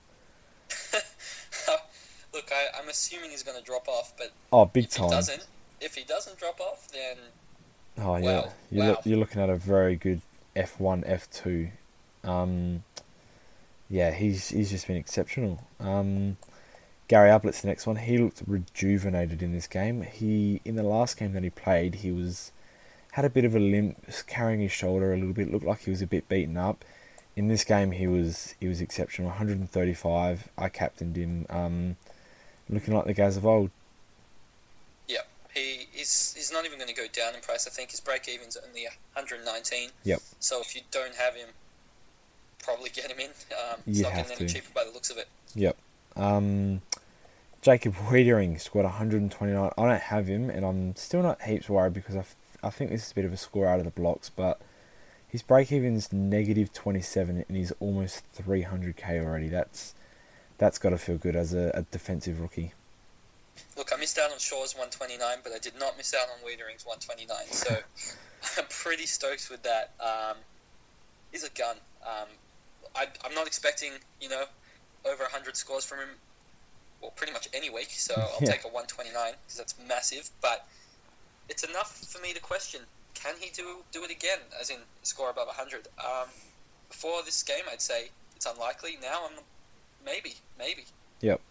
[2.34, 5.10] Look, I, am assuming he's going to drop off, but oh, big if time.
[5.10, 5.46] He doesn't,
[5.82, 7.18] if he doesn't drop off, then
[8.06, 9.02] oh yeah, you're, wow.
[9.04, 10.22] you're looking at a very good
[10.56, 11.72] F1, F2.
[12.30, 12.84] Um,
[13.90, 15.68] yeah, he's he's just been exceptional.
[15.80, 16.38] Um,
[17.10, 17.98] Gary Ablett's the next one.
[17.98, 20.04] He looked rejuvenated in this game.
[20.04, 22.54] He in the last game that he played, he was
[23.12, 23.98] had a bit of a limp,
[24.28, 25.52] carrying his shoulder a little bit.
[25.52, 26.84] Looked like he was a bit beaten up.
[27.36, 29.30] In this game, he was he was exceptional.
[29.30, 30.50] 135.
[30.58, 31.98] I captained him, um,
[32.70, 33.70] looking like the guys of old.
[35.08, 36.34] Yep, he is.
[36.36, 37.68] He's not even going to go down in price.
[37.68, 39.90] I think his break even's only 119.
[40.04, 40.22] Yep.
[40.40, 41.50] So if you don't have him,
[42.64, 43.30] probably get him in.
[43.52, 45.28] Um, it's you not getting any cheaper by the looks of it.
[45.56, 45.78] Yep.
[46.16, 46.82] Um,
[47.62, 49.72] Jacob Weitering scored 129.
[49.78, 52.24] I don't have him, and I'm still not heaps worried because I
[52.64, 54.62] I think this is a bit of a score out of the blocks, but
[55.28, 59.48] his break even's negative 27 and he's almost 300k already.
[59.48, 59.96] That's
[60.58, 62.74] that's got to feel good as a, a, defensive rookie.
[63.76, 66.86] Look, I missed out on Shaw's 129, but I did not miss out on Weitering's
[66.86, 67.36] 129.
[67.48, 67.78] So
[68.62, 69.94] I'm pretty stoked with that.
[70.00, 70.38] Um,
[71.32, 71.78] he's a gun.
[72.06, 72.28] Um,
[72.96, 74.44] I, I'm not expecting, you know,
[75.06, 76.10] over 100 scores from him,
[77.02, 77.90] well, pretty much any week.
[77.90, 78.52] So I'll yeah.
[78.52, 80.30] take a 129 because that's massive.
[80.42, 80.68] But
[81.50, 82.82] it's enough for me to question
[83.14, 84.40] can he do do it again?
[84.60, 85.88] As in score above 100?
[86.00, 86.28] Um,
[86.90, 88.98] before this game, I'd say it's unlikely.
[89.02, 89.44] Now, I'm
[90.06, 90.86] maybe, maybe.
[91.22, 91.42] Yep.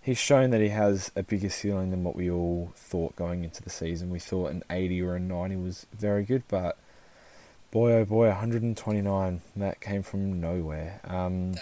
[0.00, 3.62] He's shown that he has a bigger ceiling than what we all thought going into
[3.62, 4.10] the season.
[4.10, 6.76] We thought an 80 or a 90 was very good, but
[7.70, 11.00] boy oh boy, 129 that came from nowhere.
[11.04, 11.54] Um,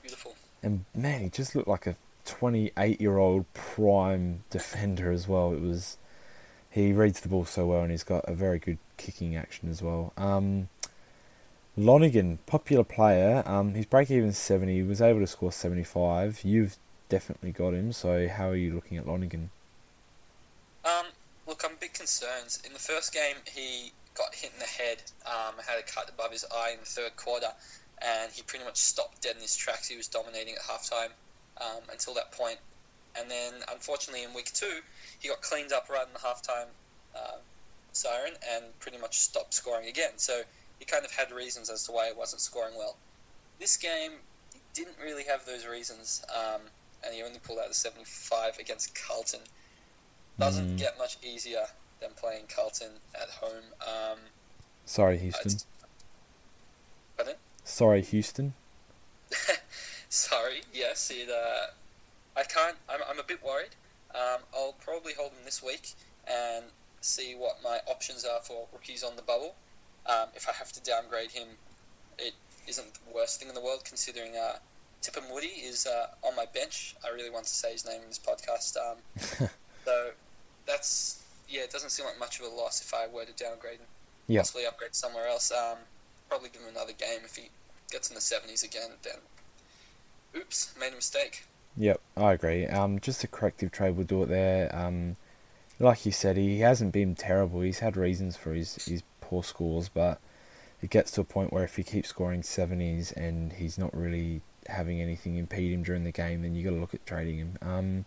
[0.00, 0.36] beautiful.
[0.62, 5.52] and man, he just looked like a 28 year old prime defender as well.
[5.52, 5.96] It was
[6.72, 9.82] he reads the ball so well, and he's got a very good kicking action as
[9.82, 10.12] well.
[10.16, 10.68] Um,
[11.78, 13.42] Lonigan, popular player.
[13.46, 14.74] Um, his break even 70.
[14.74, 16.40] He was able to score 75.
[16.44, 16.76] You've
[17.08, 17.92] definitely got him.
[17.92, 19.48] So how are you looking at Lonigan?
[20.84, 21.06] Um,
[21.46, 22.58] look, I'm a bit concerned.
[22.64, 26.32] In the first game, he got hit in the head, um, had a cut above
[26.32, 27.48] his eye in the third quarter,
[28.00, 29.88] and he pretty much stopped dead in his tracks.
[29.88, 31.10] He was dominating at halftime
[31.60, 32.58] um, until that point.
[33.18, 34.80] And then, unfortunately, in week two,
[35.20, 36.66] he got cleaned up right in the halftime
[37.16, 37.36] uh,
[37.92, 40.12] siren and pretty much stopped scoring again.
[40.16, 40.42] So
[40.78, 42.96] he kind of had reasons as to why he wasn't scoring well.
[43.60, 44.12] This game,
[44.54, 46.62] he didn't really have those reasons, um,
[47.04, 49.40] and he only pulled out the 75 against Carlton
[50.38, 50.78] doesn't Mm.
[50.78, 51.66] get much easier
[52.00, 53.62] than playing Carlton at home.
[53.86, 54.18] Um,
[54.86, 55.56] Sorry, Houston.
[57.18, 57.36] Pardon?
[57.64, 58.54] Sorry, Houston.
[60.08, 61.28] Sorry, yes, it.
[61.30, 61.66] Uh,
[62.36, 62.76] I can't.
[62.88, 63.74] I'm, I'm a bit worried.
[64.14, 65.94] Um, I'll probably hold him this week
[66.26, 66.64] and
[67.00, 69.54] see what my options are for rookies on the bubble.
[70.06, 71.48] Um, if I have to downgrade him,
[72.18, 72.34] it
[72.68, 74.56] isn't the worst thing in the world considering uh,
[75.00, 76.94] Tipper Moody is uh, on my bench.
[77.04, 78.76] I really want to say his name in this podcast.
[78.76, 79.48] Um,
[79.84, 80.10] so
[80.66, 83.78] that's yeah, it doesn't seem like much of a loss if I were to downgrade
[83.78, 83.86] him.
[84.28, 84.40] Yeah.
[84.40, 85.52] Possibly upgrade somewhere else.
[85.52, 85.78] Um,
[86.28, 87.50] probably give him another game if he
[87.90, 88.90] gets in the 70s again.
[89.02, 89.18] Then,
[90.36, 91.44] oops, made a mistake.
[91.76, 92.66] Yep, I agree.
[92.66, 94.74] Um, just a corrective trade will do it there.
[94.74, 95.16] Um,
[95.78, 97.60] like you said, he hasn't been terrible.
[97.60, 100.20] He's had reasons for his, his poor scores, but
[100.82, 104.42] it gets to a point where if he keeps scoring seventies and he's not really
[104.68, 107.58] having anything impede him during the game, then you got to look at trading him.
[107.62, 108.04] Um,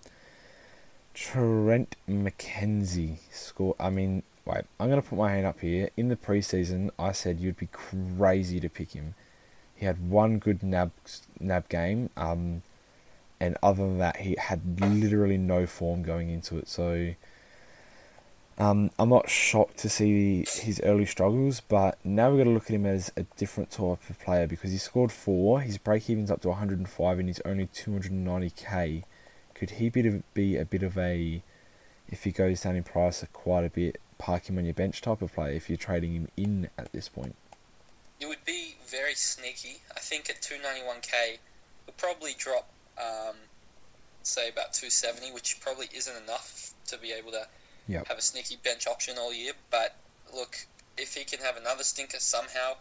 [1.14, 3.76] Trent McKenzie score.
[3.80, 5.90] I mean, wait, I'm gonna put my hand up here.
[5.96, 9.16] In the preseason, I said you'd be crazy to pick him.
[9.76, 10.92] He had one good nab
[11.40, 12.10] nab game.
[12.18, 12.64] Um,
[13.40, 16.68] and other than that, he had literally no form going into it.
[16.68, 17.16] So
[18.58, 22.66] um, I'm not shocked to see his early struggles, but now we've got to look
[22.66, 25.60] at him as a different type of player because he scored four.
[25.60, 29.04] His break even's up to 105, and he's only 290k.
[29.54, 31.44] Could he be, a bit of a,
[32.08, 35.22] if he goes down in price quite a bit, park him on your bench type
[35.22, 37.36] of player if you're trading him in at this point?
[38.22, 39.82] It would be very sneaky.
[39.96, 41.40] I think at 291k,
[41.86, 43.36] he'll probably drop, um,
[44.24, 47.48] say about 270, which probably isn't enough to be able to
[47.88, 48.08] Yep.
[48.08, 49.54] have a sneaky bench option all year.
[49.70, 49.96] But
[50.34, 50.58] look,
[50.98, 52.74] if he can have another stinker somehow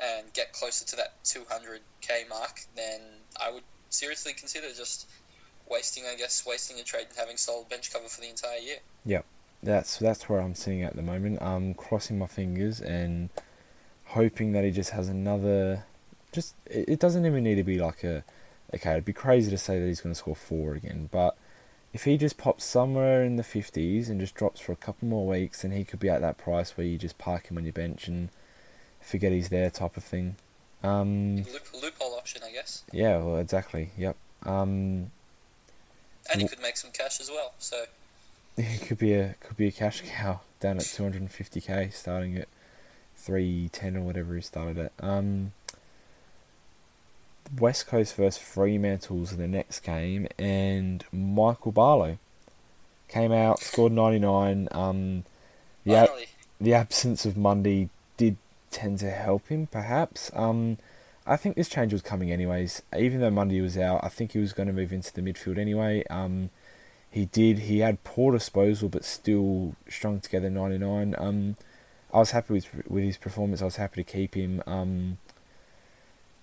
[0.00, 3.00] and get closer to that 200k mark, then
[3.40, 5.06] I would seriously consider just
[5.70, 8.78] wasting, I guess, wasting a trade and having solid bench cover for the entire year.
[9.04, 9.24] Yep,
[9.62, 11.40] That's that's where I'm sitting at the moment.
[11.40, 13.28] I'm crossing my fingers and
[14.06, 15.84] hoping that he just has another.
[16.32, 18.24] Just it, it doesn't even need to be like a.
[18.74, 21.36] Okay, it'd be crazy to say that he's going to score four again, but
[21.94, 25.26] if he just pops somewhere in the fifties and just drops for a couple more
[25.26, 27.72] weeks, then he could be at that price where you just park him on your
[27.72, 28.28] bench and
[29.00, 30.36] forget he's there, type of thing.
[30.82, 32.84] Um, Loop, loophole option, I guess.
[32.92, 33.90] yeah, well, exactly.
[33.96, 34.16] Yep.
[34.44, 35.10] Um,
[36.30, 37.52] And he could make some cash as well.
[37.58, 37.84] So
[38.58, 42.48] It could be a could be a cash cow down at 250k, starting at
[43.16, 44.92] 310 or whatever he started at.
[45.00, 45.52] Um,
[47.58, 52.18] West Coast versus Fremantle's in the next game, and Michael Barlow
[53.08, 54.68] came out, scored 99.
[54.72, 55.24] Um,
[55.84, 56.10] the ab-
[56.60, 58.36] the absence of Mundy did
[58.70, 60.30] tend to help him, perhaps.
[60.34, 60.78] Um,
[61.26, 62.82] I think this change was coming anyways.
[62.96, 65.58] Even though Mundy was out, I think he was going to move into the midfield
[65.58, 66.04] anyway.
[66.10, 66.50] Um,
[67.10, 67.60] he did.
[67.60, 71.14] He had poor disposal, but still strung together 99.
[71.18, 71.56] Um,
[72.12, 73.62] I was happy with with his performance.
[73.62, 74.62] I was happy to keep him.
[74.66, 75.18] Um,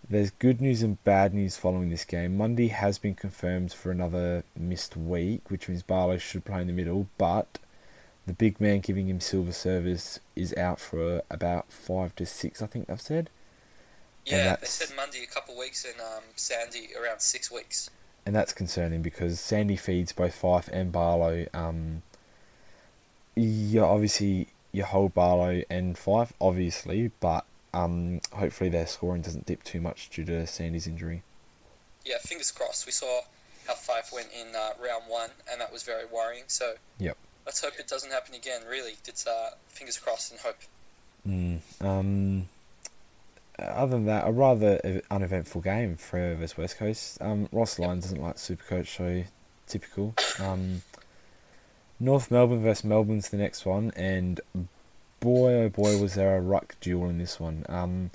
[0.10, 2.38] there's good news and bad news following this game.
[2.38, 6.74] Mundy has been confirmed for another missed week, which means Barlow should play in the
[6.74, 7.60] middle, but
[8.26, 12.68] the big man giving him silver service is out for about five to six, I
[12.68, 13.30] think they've said.
[14.26, 17.90] yeah, they said Monday a couple of weeks and um, Sandy around six weeks.
[18.26, 21.46] And that's concerning because Sandy feeds both Fyfe and Barlow.
[21.54, 22.02] Um,
[23.36, 29.64] yeah, obviously you hold Barlow and Fyfe, obviously, but um, hopefully their scoring doesn't dip
[29.64, 31.24] too much due to Sandy's injury.
[32.06, 32.86] Yeah, fingers crossed.
[32.86, 33.22] We saw
[33.68, 36.44] how Fyfe went in uh, round one, and that was very worrying.
[36.48, 37.18] So, Yep.
[37.46, 38.62] let's hope it doesn't happen again.
[38.70, 40.58] Really, it's uh, fingers crossed and hope.
[41.28, 42.48] Mm, um,
[43.60, 47.22] other than that, a rather uneventful game for vs West Coast.
[47.22, 49.24] Um, Ross Lyon doesn't like Supercoach, so
[49.68, 50.14] typical.
[50.40, 50.84] Um,
[52.00, 54.40] North Melbourne versus Melbourne's the next one, and
[55.26, 57.66] boy oh boy was there a ruck duel in this one.
[57.68, 58.12] Um,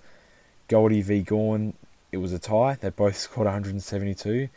[0.69, 1.75] Goldie v Gawn,
[2.13, 2.79] it was a tie.
[2.81, 4.49] They both scored 172.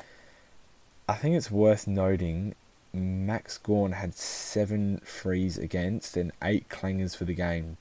[1.09, 2.55] I think it's worth noting
[2.93, 7.77] Max Gawn had seven frees against and eight clangers for the game.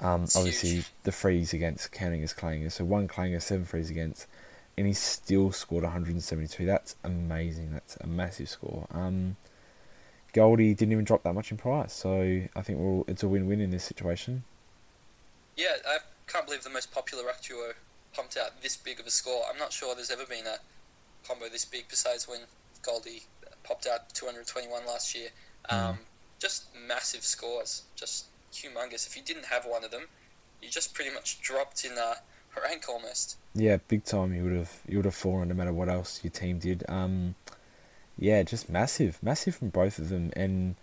[0.00, 2.72] Um, obviously, the frees against counting as clangers.
[2.72, 4.26] So one clanger, seven frees against,
[4.76, 6.66] and he still scored 172.
[6.66, 7.72] That's amazing.
[7.72, 8.86] That's a massive score.
[8.90, 9.36] Um,
[10.32, 13.60] Goldie didn't even drop that much in price, so I think we'll, it's a win-win
[13.60, 14.44] in this situation.
[15.56, 17.72] Yeah, I can't believe the most popular ruck duo
[18.14, 19.42] pumped out this big of a score.
[19.50, 20.58] I'm not sure there's ever been a
[21.26, 22.40] combo this big besides when
[22.82, 23.22] Goldie
[23.64, 25.28] popped out 221 last year.
[25.70, 25.90] Mm.
[25.90, 25.98] Um,
[26.38, 29.06] just massive scores, just humongous.
[29.06, 30.04] If you didn't have one of them,
[30.62, 32.14] you just pretty much dropped in uh,
[32.62, 33.36] rank almost.
[33.54, 34.34] Yeah, big time.
[34.34, 36.84] You would have you would have fallen no matter what else your team did.
[36.88, 37.34] Um,
[38.18, 40.74] yeah, just massive, massive from both of them, and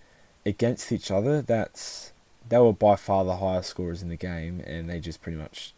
[0.45, 2.13] against each other, that's
[2.47, 5.73] they were by far the highest scorers in the game, and they just pretty much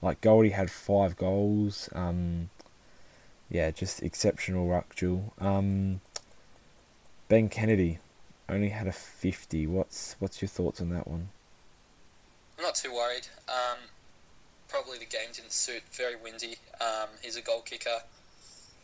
[0.00, 1.88] like Goldie had five goals.
[1.94, 2.50] Um,
[3.50, 5.34] yeah, just exceptional ruck duel.
[5.40, 6.00] Um,
[7.28, 7.98] ben Kennedy
[8.48, 9.66] only had a fifty.
[9.66, 11.28] What's what's your thoughts on that one?
[12.58, 13.26] I'm not too worried.
[13.48, 13.78] Um,
[14.68, 15.82] probably the game didn't suit.
[15.92, 16.56] Very windy.
[16.80, 17.98] Um, he's a goal kicker,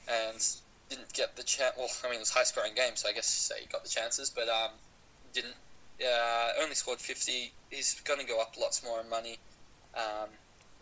[0.08, 0.56] and
[0.90, 1.74] didn't get the chance.
[1.78, 4.28] Well, I mean, it was high scoring game, so I guess he got the chances,
[4.28, 4.70] but um,
[5.32, 5.54] didn't.
[6.04, 7.52] Uh, only scored 50.
[7.70, 9.38] He's going to go up lots more in money.
[9.94, 10.28] Um,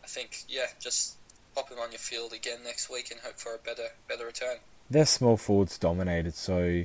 [0.03, 1.16] I think, yeah, just
[1.55, 4.57] pop him on your field again next week and hope for a better better return.
[4.90, 6.85] Their small forwards dominated, so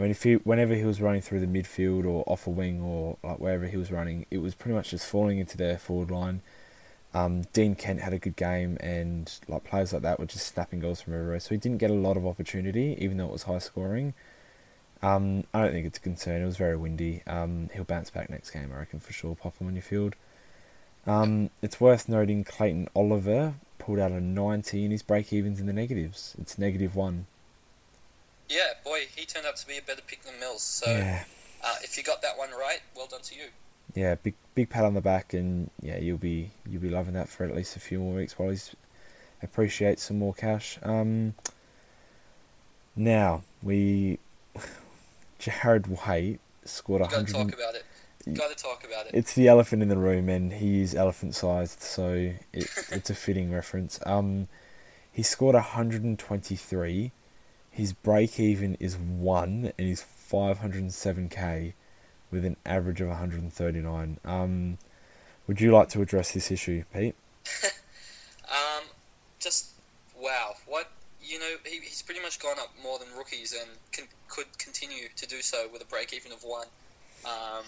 [0.00, 3.18] mean, if he whenever he was running through the midfield or off a wing or
[3.22, 6.42] like wherever he was running, it was pretty much just falling into their forward line.
[7.12, 10.80] Um, Dean Kent had a good game, and like players like that were just snapping
[10.80, 11.40] goals from everywhere.
[11.40, 14.14] So he didn't get a lot of opportunity, even though it was high scoring.
[15.02, 16.42] Um, I don't think it's a concern.
[16.42, 17.22] It was very windy.
[17.26, 19.34] Um, he'll bounce back next game, I reckon for sure.
[19.34, 20.14] Pop him on your field.
[21.06, 25.66] Um, it's worth noting Clayton Oliver pulled out a 90 and his break evens in
[25.66, 26.36] the negatives.
[26.38, 27.26] It's negative one.
[28.48, 30.62] Yeah, boy, he turned out to be a better pick than Mills.
[30.62, 31.24] So yeah.
[31.64, 33.46] uh, if you got that one right, well done to you.
[33.94, 37.28] Yeah, big big pat on the back, and yeah, you'll be you'll be loving that
[37.28, 38.74] for at least a few more weeks while he's
[39.42, 40.78] appreciates some more cash.
[40.82, 41.34] Um,
[42.94, 44.18] now we
[45.40, 47.32] Jarrad Waite scored a hundred.
[47.32, 47.84] Got to Talk about it.
[48.34, 49.12] Got to talk about it.
[49.14, 52.34] It's the elephant in the room, and he is elephant sized, so it,
[52.92, 53.98] it's a fitting reference.
[54.04, 54.48] Um,
[55.10, 57.12] he scored 123.
[57.70, 61.72] His break even is one, and he's 507k
[62.30, 64.18] with an average of 139.
[64.24, 64.78] Um,
[65.46, 67.14] would you like to address this issue, Pete?
[68.48, 68.84] um,
[69.38, 69.70] just
[70.20, 70.90] wow, what
[71.22, 75.08] you know, he, he's pretty much gone up more than rookies, and can, could continue
[75.16, 76.66] to do so with a break even of one.
[77.24, 77.64] Um,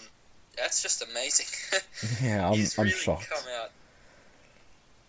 [0.57, 1.81] that's just amazing.
[2.23, 3.29] yeah, I'm, he's I'm really shocked.
[3.29, 3.71] Come out,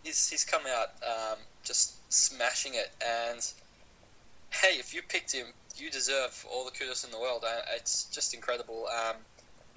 [0.02, 3.40] he's, he's come out um, just smashing it, and
[4.50, 7.44] hey, if you picked him, you deserve all the kudos in the world.
[7.74, 8.86] it's just incredible.
[8.86, 9.16] Um,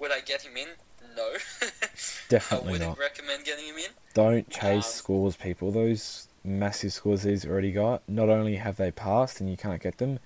[0.00, 0.68] would I get him in?
[1.16, 1.32] No.
[2.28, 2.98] Definitely I wouldn't not.
[2.98, 3.90] recommend getting him in.
[4.14, 5.70] Don't chase um, scores, people.
[5.72, 9.98] Those massive scores he's already got, not only have they passed and you can't get
[9.98, 10.18] them,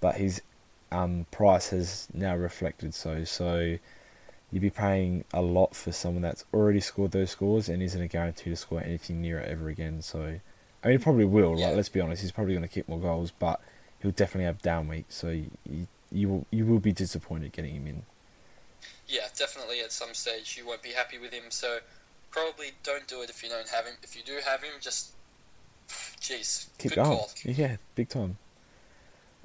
[0.00, 0.42] but his
[0.92, 3.24] um, price has now reflected so.
[3.24, 3.78] So
[4.50, 8.08] you'd be paying a lot for someone that's already scored those scores and isn't a
[8.08, 10.02] guarantee to score anything near it ever again.
[10.02, 10.40] So,
[10.84, 11.58] I mean, he probably will.
[11.58, 11.68] Yeah.
[11.68, 13.60] Like, let's be honest, he's probably going to kick more goals, but
[14.00, 15.14] he'll definitely have down weeks.
[15.14, 18.02] So you, you will you will be disappointed getting him in.
[19.08, 19.80] Yeah, definitely.
[19.80, 21.44] At some stage, you won't be happy with him.
[21.50, 21.78] So
[22.30, 23.94] probably don't do it if you don't have him.
[24.02, 25.12] If you do have him, just
[26.20, 27.08] jeez, keep going.
[27.08, 27.30] Call.
[27.44, 28.38] Yeah, big time.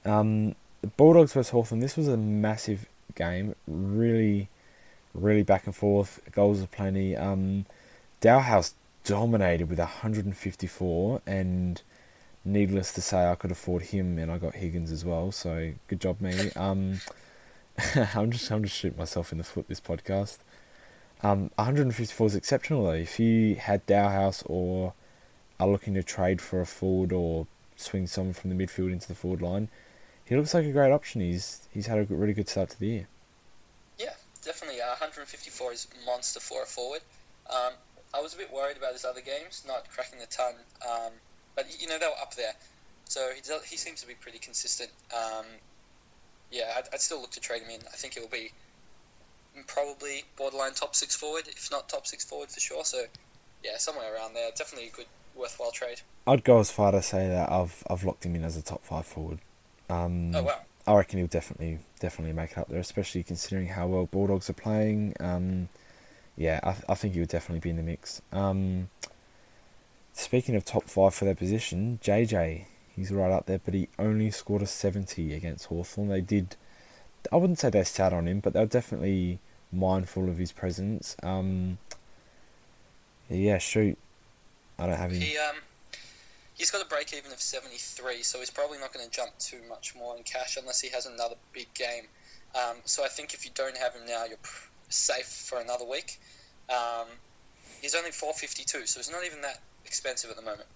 [0.04, 1.80] Um, the Bulldogs versus Hawthorn.
[1.80, 3.56] This was a massive game.
[3.68, 4.50] Really
[5.14, 6.20] really back and forth.
[6.32, 7.16] Goals of plenty.
[7.16, 7.66] Um,
[8.22, 11.82] Dahlhaus dominated with 154, and
[12.46, 15.32] needless to say, I could afford him, and I got Higgins as well.
[15.32, 16.52] So good job, me.
[16.56, 17.00] Um,
[18.16, 20.40] I'm just I'm just shooting myself in the foot this podcast.
[21.24, 22.92] Um, 154 is exceptional though.
[22.92, 24.94] If you had Dahlhaus or
[25.60, 29.16] are looking to trade for a forward or swing someone from the midfield into the
[29.16, 29.70] forward line,
[30.26, 31.22] he looks like a great option.
[31.22, 33.08] He's he's had a really good start to the year
[34.00, 34.14] Yeah,
[34.44, 37.02] definitely uh, 154 is monster for a forward.
[37.50, 37.74] Um,
[38.14, 40.54] I was a bit worried about his other games, not cracking the ton,
[40.90, 41.12] um,
[41.56, 42.54] but you know they were up there.
[43.06, 44.90] So he does, he seems to be pretty consistent.
[45.14, 45.46] Um,
[46.52, 47.82] yeah, I'd, I'd, still look to trade him in.
[47.88, 48.52] I think will be
[49.68, 52.84] probably borderline top six forward, if not top six forward for sure.
[52.84, 53.04] So,
[53.64, 54.50] yeah, somewhere around there.
[54.56, 56.02] Definitely a good, worthwhile trade.
[56.28, 58.84] I'd go as far to say that I've I've locked him in as a top
[58.84, 59.40] five forward.
[59.90, 60.60] Um, Oh wow.
[60.88, 64.54] I reckon he'll definitely definitely make it up there, especially considering how well Bulldogs are
[64.54, 65.16] playing.
[65.20, 65.70] Um,
[66.36, 68.22] yeah, I, I think he would definitely be in the mix.
[68.32, 68.90] Um,
[70.14, 74.32] speaking of top five for their position, JJ, he's right up there, but he only
[74.32, 76.10] scored a 70 against Hawthorn.
[76.10, 76.56] They did,
[77.32, 79.40] I wouldn't say they sat on him, but they're definitely
[79.72, 81.16] mindful of his presence.
[81.24, 81.78] Um,
[83.30, 83.98] yeah, shoot.
[84.78, 85.22] I don't have him.
[85.22, 85.56] He um,
[86.56, 89.32] he's got a break even of seventy three, so he's probably not going to jump
[89.40, 92.06] too much more in cash unless he has another big game.
[92.56, 95.86] Um, so I think if you don't have him now, you're pr- safe for another
[95.86, 96.20] week.
[96.70, 97.08] Um,
[97.82, 100.68] he's only four fifty two, so he's not even that expensive at the moment.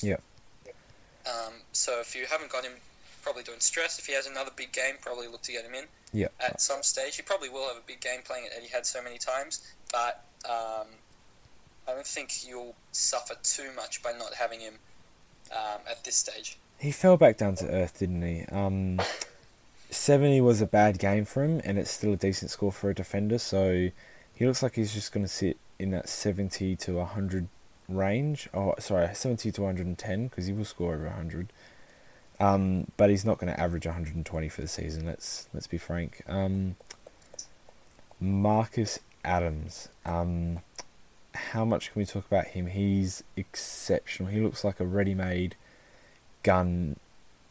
[0.00, 0.22] Yep.
[1.26, 2.72] Um, so if you haven't got him,
[3.22, 3.98] probably doing stress.
[3.98, 6.28] If he has another big game, probably look to get him in Yeah.
[6.40, 7.16] at some stage.
[7.16, 10.86] He probably will have a big game playing he had so many times, but um,
[11.88, 14.74] I don't think you'll suffer too much by not having him
[15.52, 16.58] um, at this stage.
[16.78, 18.44] He fell back down to earth, didn't he?
[18.52, 19.00] Um,
[19.90, 22.94] 70 was a bad game for him, and it's still a decent score for a
[22.94, 23.88] defender, so
[24.34, 27.48] he looks like he's just going to sit in that 70 to 100
[27.88, 28.48] range.
[28.54, 31.52] Oh, sorry, 70 to 110, because he will score over 100.
[32.40, 36.22] Um, but he's not going to average 120 for the season, let's, let's be frank.
[36.26, 36.76] Um,
[38.20, 39.88] Marcus Adams.
[40.04, 40.60] Um,
[41.34, 42.68] how much can we talk about him?
[42.68, 44.30] He's exceptional.
[44.30, 45.56] He looks like a ready-made
[46.42, 46.96] gun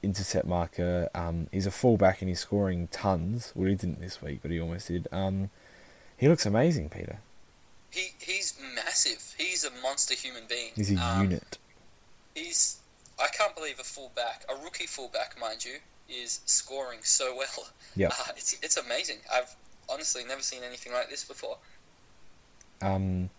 [0.02, 1.10] intercept marker.
[1.16, 3.52] Um, he's a fullback and he's scoring tons.
[3.56, 5.08] Well, he didn't this week, but he almost did.
[5.12, 5.50] Um,
[6.18, 7.20] he looks amazing, Peter.
[7.94, 9.36] He he's massive.
[9.38, 10.72] He's a monster human being.
[10.76, 11.58] He's a Um, unit.
[12.34, 12.78] He's
[13.20, 15.76] I can't believe a fullback, a rookie fullback, mind you,
[16.10, 17.68] is scoring so well.
[17.96, 18.12] Yep.
[18.20, 19.18] Uh, it's it's amazing.
[19.32, 19.56] I've
[19.88, 21.58] honestly never seen anything like this before.
[22.82, 23.30] Um,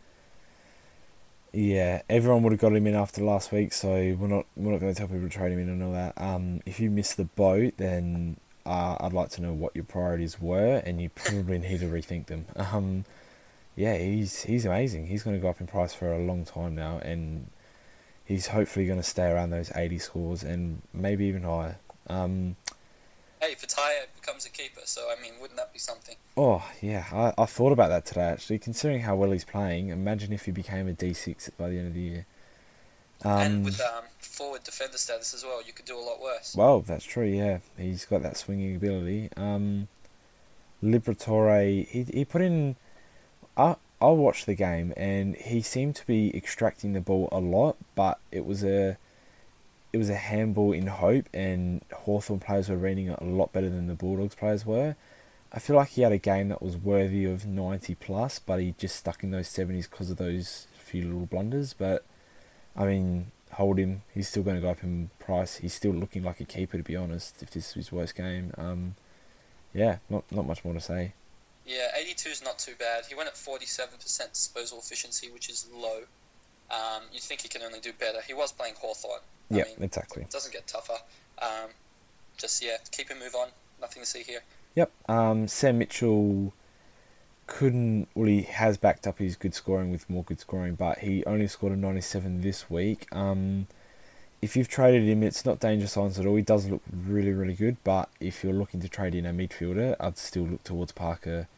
[1.52, 4.80] yeah, everyone would have got him in after last week, so we're not we're not
[4.80, 6.14] going to tell people to trade him in and all that.
[6.16, 10.40] Um, if you missed the boat, then uh, I'd like to know what your priorities
[10.40, 12.46] were, and you probably need to rethink them.
[12.56, 13.04] Um,
[13.76, 15.06] yeah, he's he's amazing.
[15.06, 17.48] He's going to go up in price for a long time now, and
[18.24, 21.78] he's hopefully going to stay around those eighty scores and maybe even higher.
[22.08, 22.56] Um,
[23.40, 26.16] Hey, Fataya becomes a keeper, so I mean, wouldn't that be something?
[26.34, 28.58] Oh yeah, I, I thought about that today actually.
[28.58, 31.88] Considering how well he's playing, imagine if he became a D six by the end
[31.88, 32.26] of the year.
[33.22, 36.54] Um, and with um, forward defender status as well, you could do a lot worse.
[36.56, 37.26] well, that's true.
[37.26, 39.28] Yeah, he's got that swinging ability.
[39.36, 39.88] Um,
[40.82, 42.76] Liberatore, he he put in.
[43.56, 47.76] I I watched the game and he seemed to be extracting the ball a lot,
[47.94, 48.98] but it was a.
[49.92, 53.70] It was a handball in hope, and Hawthorn players were reading it a lot better
[53.70, 54.96] than the Bulldogs players were.
[55.52, 58.74] I feel like he had a game that was worthy of 90 plus, but he
[58.76, 61.74] just stuck in those 70s because of those few little blunders.
[61.74, 62.04] But,
[62.76, 64.02] I mean, hold him.
[64.12, 65.58] He's still going to go up in price.
[65.58, 68.52] He's still looking like a keeper, to be honest, if this is his worst game.
[68.58, 68.96] Um,
[69.72, 71.12] yeah, not not much more to say.
[71.66, 73.06] Yeah, 82 is not too bad.
[73.06, 76.00] He went at 47% disposal efficiency, which is low.
[76.70, 78.20] Um, you'd think he can only do better.
[78.26, 79.20] He was playing Hawthorn.
[79.50, 80.22] I Yeah, mean, exactly.
[80.22, 80.98] It doesn't get tougher.
[81.40, 81.70] Um,
[82.36, 83.48] just, yeah, keep him move on.
[83.80, 84.40] Nothing to see here.
[84.74, 84.90] Yep.
[85.08, 86.52] Um, Sam Mitchell
[87.46, 88.08] couldn't.
[88.14, 91.46] Well, he has backed up his good scoring with more good scoring, but he only
[91.46, 93.06] scored a 97 this week.
[93.12, 93.68] Um,
[94.44, 96.36] if you've traded him, it's not danger signs at all.
[96.36, 97.78] He does look really, really good.
[97.82, 101.48] But if you're looking to trade in a midfielder, I'd still look towards Parker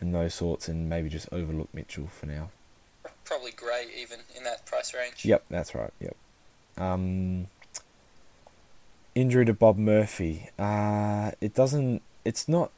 [0.00, 2.48] and those sorts, and maybe just overlook Mitchell for now.
[3.26, 5.26] Probably Gray, even in that price range.
[5.26, 5.92] Yep, that's right.
[6.00, 6.16] Yep.
[6.78, 7.48] Um,
[9.14, 10.48] injury to Bob Murphy.
[10.58, 12.00] Uh, it doesn't.
[12.24, 12.70] It's not.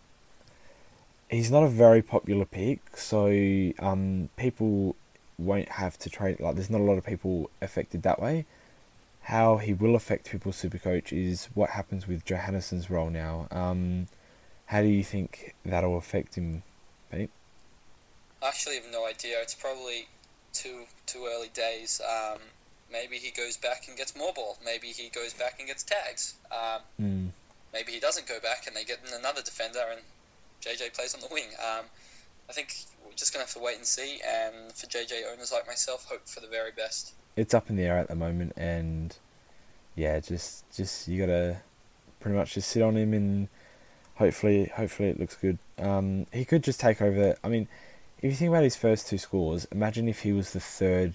[1.31, 3.29] He's not a very popular pick, so
[3.79, 4.97] um, people
[5.39, 6.41] won't have to trade.
[6.41, 8.47] Like, there's not a lot of people affected that way.
[9.25, 13.49] How he will affect people's supercoach is what happens with Johannisen's role now.
[13.51, 14.09] Um,
[14.67, 16.63] how do you think that'll affect him,
[17.11, 17.31] Pete?
[18.43, 19.41] I actually have no idea.
[19.41, 20.07] It's probably
[20.53, 22.03] too too early days.
[22.07, 22.39] Um,
[22.93, 24.59] maybe he goes back and gets more ball.
[24.63, 26.35] Maybe he goes back and gets tags.
[26.53, 27.31] Um, Mm.
[27.73, 30.03] maybe he doesn't go back and they get in another defender and
[30.61, 31.49] JJ plays on the wing.
[31.59, 31.87] Um,
[32.49, 34.21] I think we're just gonna have to wait and see.
[34.21, 37.15] And for JJ owners like myself, hope for the very best.
[37.37, 39.17] It's up in the air at the moment, and
[39.95, 41.59] yeah, just just you gotta
[42.21, 43.49] pretty much just sit on him and
[44.17, 45.59] hopefully hopefully it looks good.
[45.79, 47.37] Um, he could just take over.
[47.43, 47.69] I mean,
[48.19, 51.15] if you think about his first two scores, imagine if he was the third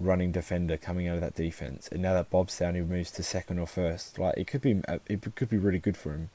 [0.00, 3.22] running defender coming out of that defense, and now that Bob's down, he moves to
[3.22, 4.18] second or first.
[4.18, 6.30] Like it could be it could be really good for him.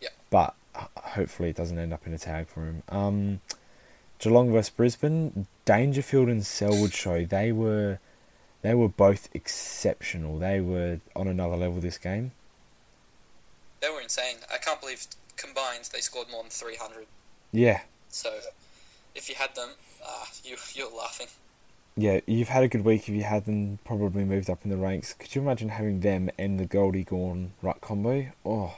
[0.00, 0.10] Yeah.
[0.30, 0.54] But
[0.96, 2.82] hopefully it doesn't end up in a tag for him.
[2.88, 3.40] Um,
[4.18, 7.98] Geelong vs Brisbane, Dangerfield and Selwood show they were
[8.62, 10.38] they were both exceptional.
[10.38, 12.32] They were on another level this game.
[13.80, 14.36] They were insane.
[14.52, 15.06] I can't believe
[15.36, 17.06] combined they scored more than 300.
[17.52, 17.82] Yeah.
[18.08, 18.32] So
[19.14, 19.70] if you had them,
[20.04, 21.28] uh, you you're laughing.
[21.96, 24.76] Yeah, you've had a good week if you had them probably moved up in the
[24.76, 25.14] ranks.
[25.14, 28.26] Could you imagine having them and the Goldie Gawn right combo?
[28.44, 28.74] Oh,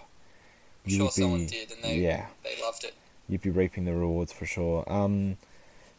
[0.85, 2.27] I'm sure someone did, and they yeah.
[2.45, 2.95] they loved it.
[3.29, 4.91] You'd be reaping the rewards for sure.
[4.91, 5.37] Um,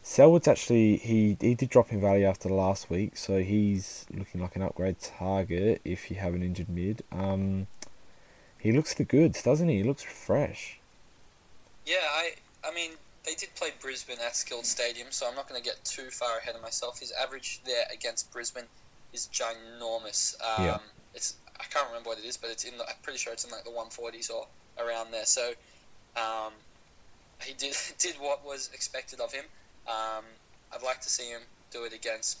[0.02, 4.56] Selwood's actually he he did drop in value after last week, so he's looking like
[4.56, 7.02] an upgrade target if you have an injured mid.
[7.12, 7.66] Um,
[8.58, 9.78] he looks the goods, doesn't he?
[9.78, 10.80] He looks fresh.
[11.86, 12.32] Yeah, I
[12.64, 12.92] I mean
[13.24, 16.38] they did play Brisbane at Skilled Stadium, so I'm not going to get too far
[16.38, 17.00] ahead of myself.
[17.00, 18.64] His average there against Brisbane
[19.12, 20.34] is ginormous.
[20.40, 20.78] Um, yeah.
[21.14, 22.78] It's I can't remember what it is, but it's in.
[22.78, 24.46] The, I'm pretty sure it's in like the 140s or
[24.82, 25.26] around there.
[25.26, 25.52] So
[26.16, 26.52] um,
[27.42, 29.44] he did did what was expected of him.
[29.86, 30.24] Um,
[30.72, 31.40] I'd like to see him
[31.72, 32.38] do it against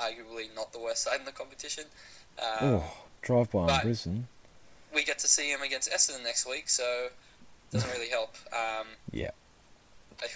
[0.00, 1.84] arguably not the worst side in the competition.
[2.38, 2.84] Um, oh,
[3.22, 4.28] drive by on Brisbane.
[4.94, 7.12] We get to see him against Essendon next week, so it
[7.72, 8.34] doesn't really help.
[8.52, 9.30] Um, yeah.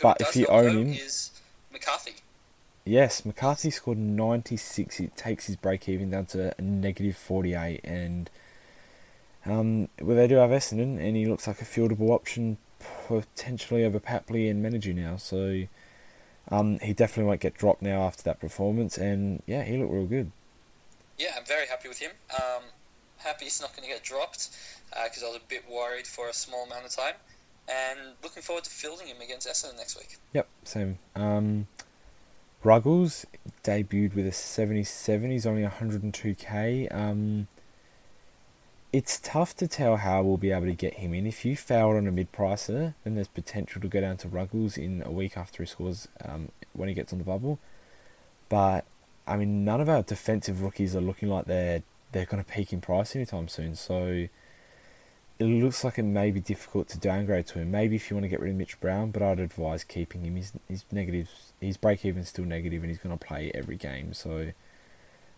[0.02, 1.30] but if you own him, is
[1.72, 2.14] McCarthy.
[2.84, 5.00] Yes, McCarthy scored 96.
[5.00, 7.80] It takes his break even down to a negative 48.
[7.84, 8.28] And
[9.46, 12.58] um, well, they do have Essendon, and he looks like a fieldable option
[13.06, 15.16] potentially over Papley and Menadue now.
[15.16, 15.64] So
[16.50, 18.98] um, he definitely won't get dropped now after that performance.
[18.98, 20.30] And yeah, he looked real good.
[21.18, 22.10] Yeah, I'm very happy with him.
[22.34, 22.62] Um,
[23.18, 24.50] happy he's not going to get dropped
[25.04, 27.14] because uh, I was a bit worried for a small amount of time.
[27.68, 30.16] And looking forward to fielding him against Essendon next week.
[30.32, 30.98] Yep, same.
[31.14, 31.68] Um,
[32.64, 33.24] Ruggles
[33.64, 35.30] debuted with a 77.
[35.30, 36.94] He's only 102k.
[36.94, 37.46] Um,
[38.92, 41.26] it's tough to tell how we'll be able to get him in.
[41.26, 44.76] If you failed on a mid pricer, then there's potential to go down to Ruggles
[44.76, 47.58] in a week after he scores um, when he gets on the bubble.
[48.50, 48.84] But
[49.26, 51.82] I mean, none of our defensive rookies are looking like they're
[52.12, 53.74] they're going to peak in price anytime soon.
[53.76, 54.28] So
[55.38, 57.70] it looks like it may be difficult to downgrade to him.
[57.70, 60.36] Maybe if you want to get rid of Mitch Brown, but I'd advise keeping him.
[60.36, 64.12] His his negatives, his break even's still negative, and he's going to play every game.
[64.12, 64.52] So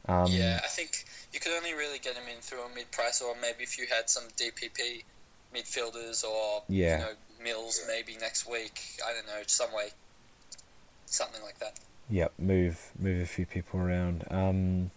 [0.07, 3.21] um, yeah, I think you could only really get him in through a mid price,
[3.21, 5.03] or maybe if you had some DPP
[5.55, 6.99] midfielders or yeah.
[6.99, 7.13] you know
[7.43, 8.81] Mills maybe next week.
[9.07, 9.89] I don't know, some way,
[11.07, 11.79] something like that.
[12.09, 14.25] Yep, move move a few people around.
[14.31, 14.91] Um,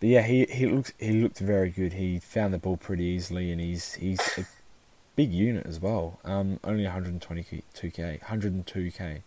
[0.00, 1.92] but yeah, he he looks he looked very good.
[1.92, 4.46] He found the ball pretty easily, and he's he's a
[5.16, 6.18] big unit as well.
[6.24, 9.22] Um, only 122k, 102k.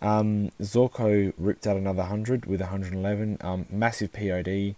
[0.00, 3.38] Um, Zorko ripped out another 100 with 111.
[3.40, 4.74] Um, massive POD.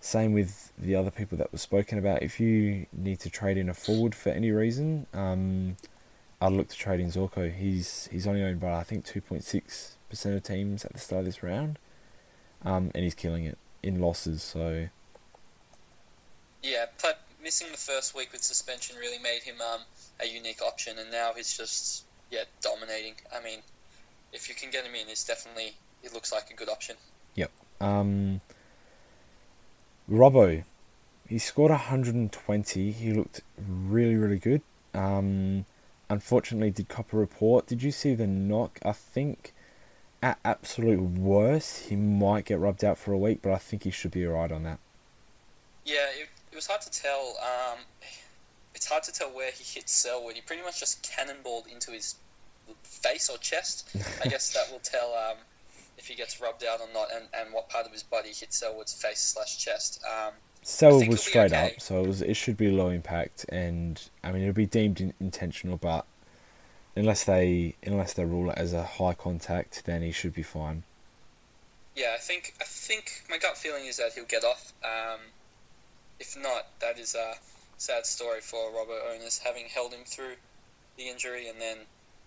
[0.00, 2.22] Same with the other people that were spoken about.
[2.22, 5.76] If you need to trade in a forward for any reason, um,
[6.40, 7.52] I'd look to trade in Zorko.
[7.52, 11.26] He's he's only owned by I think 2.6 percent of teams at the start of
[11.26, 11.78] this round,
[12.64, 14.42] um, and he's killing it in losses.
[14.42, 14.88] So
[16.62, 19.80] yeah, but missing the first week with suspension really made him um,
[20.20, 23.14] a unique option, and now he's just yeah dominating.
[23.34, 23.60] I mean,
[24.32, 25.74] if you can get him in, it's definitely
[26.04, 26.94] it looks like a good option.
[27.34, 27.50] Yep.
[27.80, 28.40] Um,
[30.10, 30.64] Robbo,
[31.28, 32.92] he scored 120.
[32.92, 34.62] He looked really really good.
[34.94, 35.66] Um,
[36.08, 37.66] unfortunately, did copper report.
[37.66, 38.78] Did you see the knock?
[38.82, 39.52] I think
[40.22, 43.90] at absolute worst, he might get rubbed out for a week, but I think he
[43.90, 44.78] should be alright on that.
[45.84, 47.36] Yeah, it, it was hard to tell.
[47.40, 47.78] Um,
[48.74, 50.34] it's hard to tell where he hit Selwood.
[50.34, 52.16] He pretty much just cannonballed into his
[52.82, 53.88] face or chest.
[54.22, 55.36] I guess that will tell um,
[55.98, 58.58] if he gets rubbed out or not, and, and what part of his body hits
[58.58, 60.02] Selwood's face slash chest.
[60.04, 60.32] Um,
[60.62, 61.74] Selwood was straight okay.
[61.74, 65.00] up, so it, was, it should be low impact, and I mean it'll be deemed
[65.00, 66.04] in, intentional, but
[66.96, 70.82] unless they unless they rule it as a high contact, then he should be fine.
[71.94, 74.72] Yeah, I think I think my gut feeling is that he'll get off.
[74.84, 75.20] Um,
[76.20, 77.34] if not, that is a
[77.78, 80.34] sad story for Robert owners, having held him through
[80.96, 81.78] the injury and then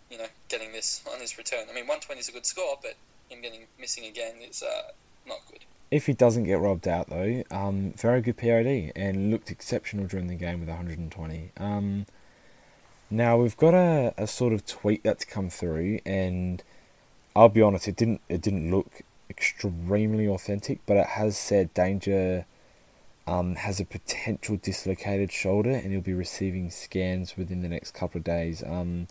[0.10, 1.66] you know getting this on his return.
[1.70, 2.96] I mean, 120 is a good score, but
[3.32, 4.92] him getting missing again is uh,
[5.28, 5.66] not good.
[5.90, 10.28] If he doesn't get robbed out though, um, very good POD and looked exceptional during
[10.28, 11.52] the game with 120.
[11.58, 12.06] Um,
[13.10, 16.64] now we've got a, a sort of tweet that's come through, and
[17.36, 22.46] I'll be honest, it didn't it didn't look extremely authentic, but it has said danger
[23.28, 28.20] um, has a potential dislocated shoulder, and he'll be receiving scans within the next couple
[28.20, 28.64] of days.
[28.64, 29.08] Um,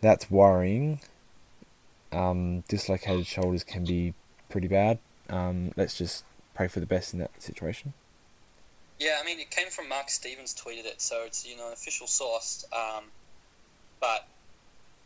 [0.00, 1.00] that's worrying.
[2.12, 4.14] Um, dislocated shoulders can be
[4.48, 4.98] pretty bad.
[5.28, 7.92] Um, let's just pray for the best in that situation.
[8.98, 11.72] Yeah, I mean, it came from Mark Stevens tweeted it, so it's you know an
[11.72, 12.64] official source.
[12.72, 13.04] Um,
[14.00, 14.26] but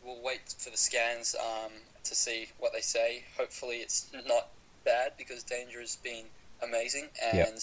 [0.04, 1.72] we'll wait for the scans um,
[2.04, 3.24] to see what they say.
[3.36, 4.48] Hopefully, it's not
[4.84, 6.24] bad because Danger has been
[6.62, 7.58] amazing, and Yep.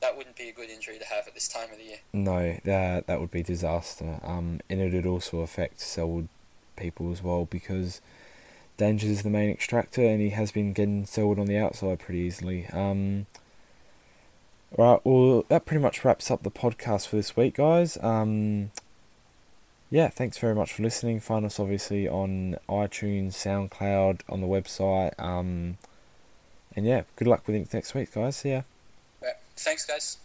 [0.00, 1.98] that wouldn't be a good injury to have at this time of the year.
[2.12, 4.20] No, that that would be disaster.
[4.22, 6.28] Um, and it would also affect Selwood
[6.76, 8.02] people as well because
[8.76, 12.20] Danger is the main extractor, and he has been getting Selwood on the outside pretty
[12.20, 12.66] easily.
[12.72, 13.26] Um,
[14.76, 17.96] right, well, that pretty much wraps up the podcast for this week, guys.
[18.02, 18.70] Um,
[19.90, 21.20] yeah, thanks very much for listening.
[21.20, 25.18] Find us obviously on iTunes, SoundCloud, on the website.
[25.18, 25.78] Um,
[26.74, 28.36] and yeah, good luck with it next week, guys.
[28.36, 28.62] See ya.
[29.22, 29.36] Right.
[29.56, 30.18] Thanks, guys.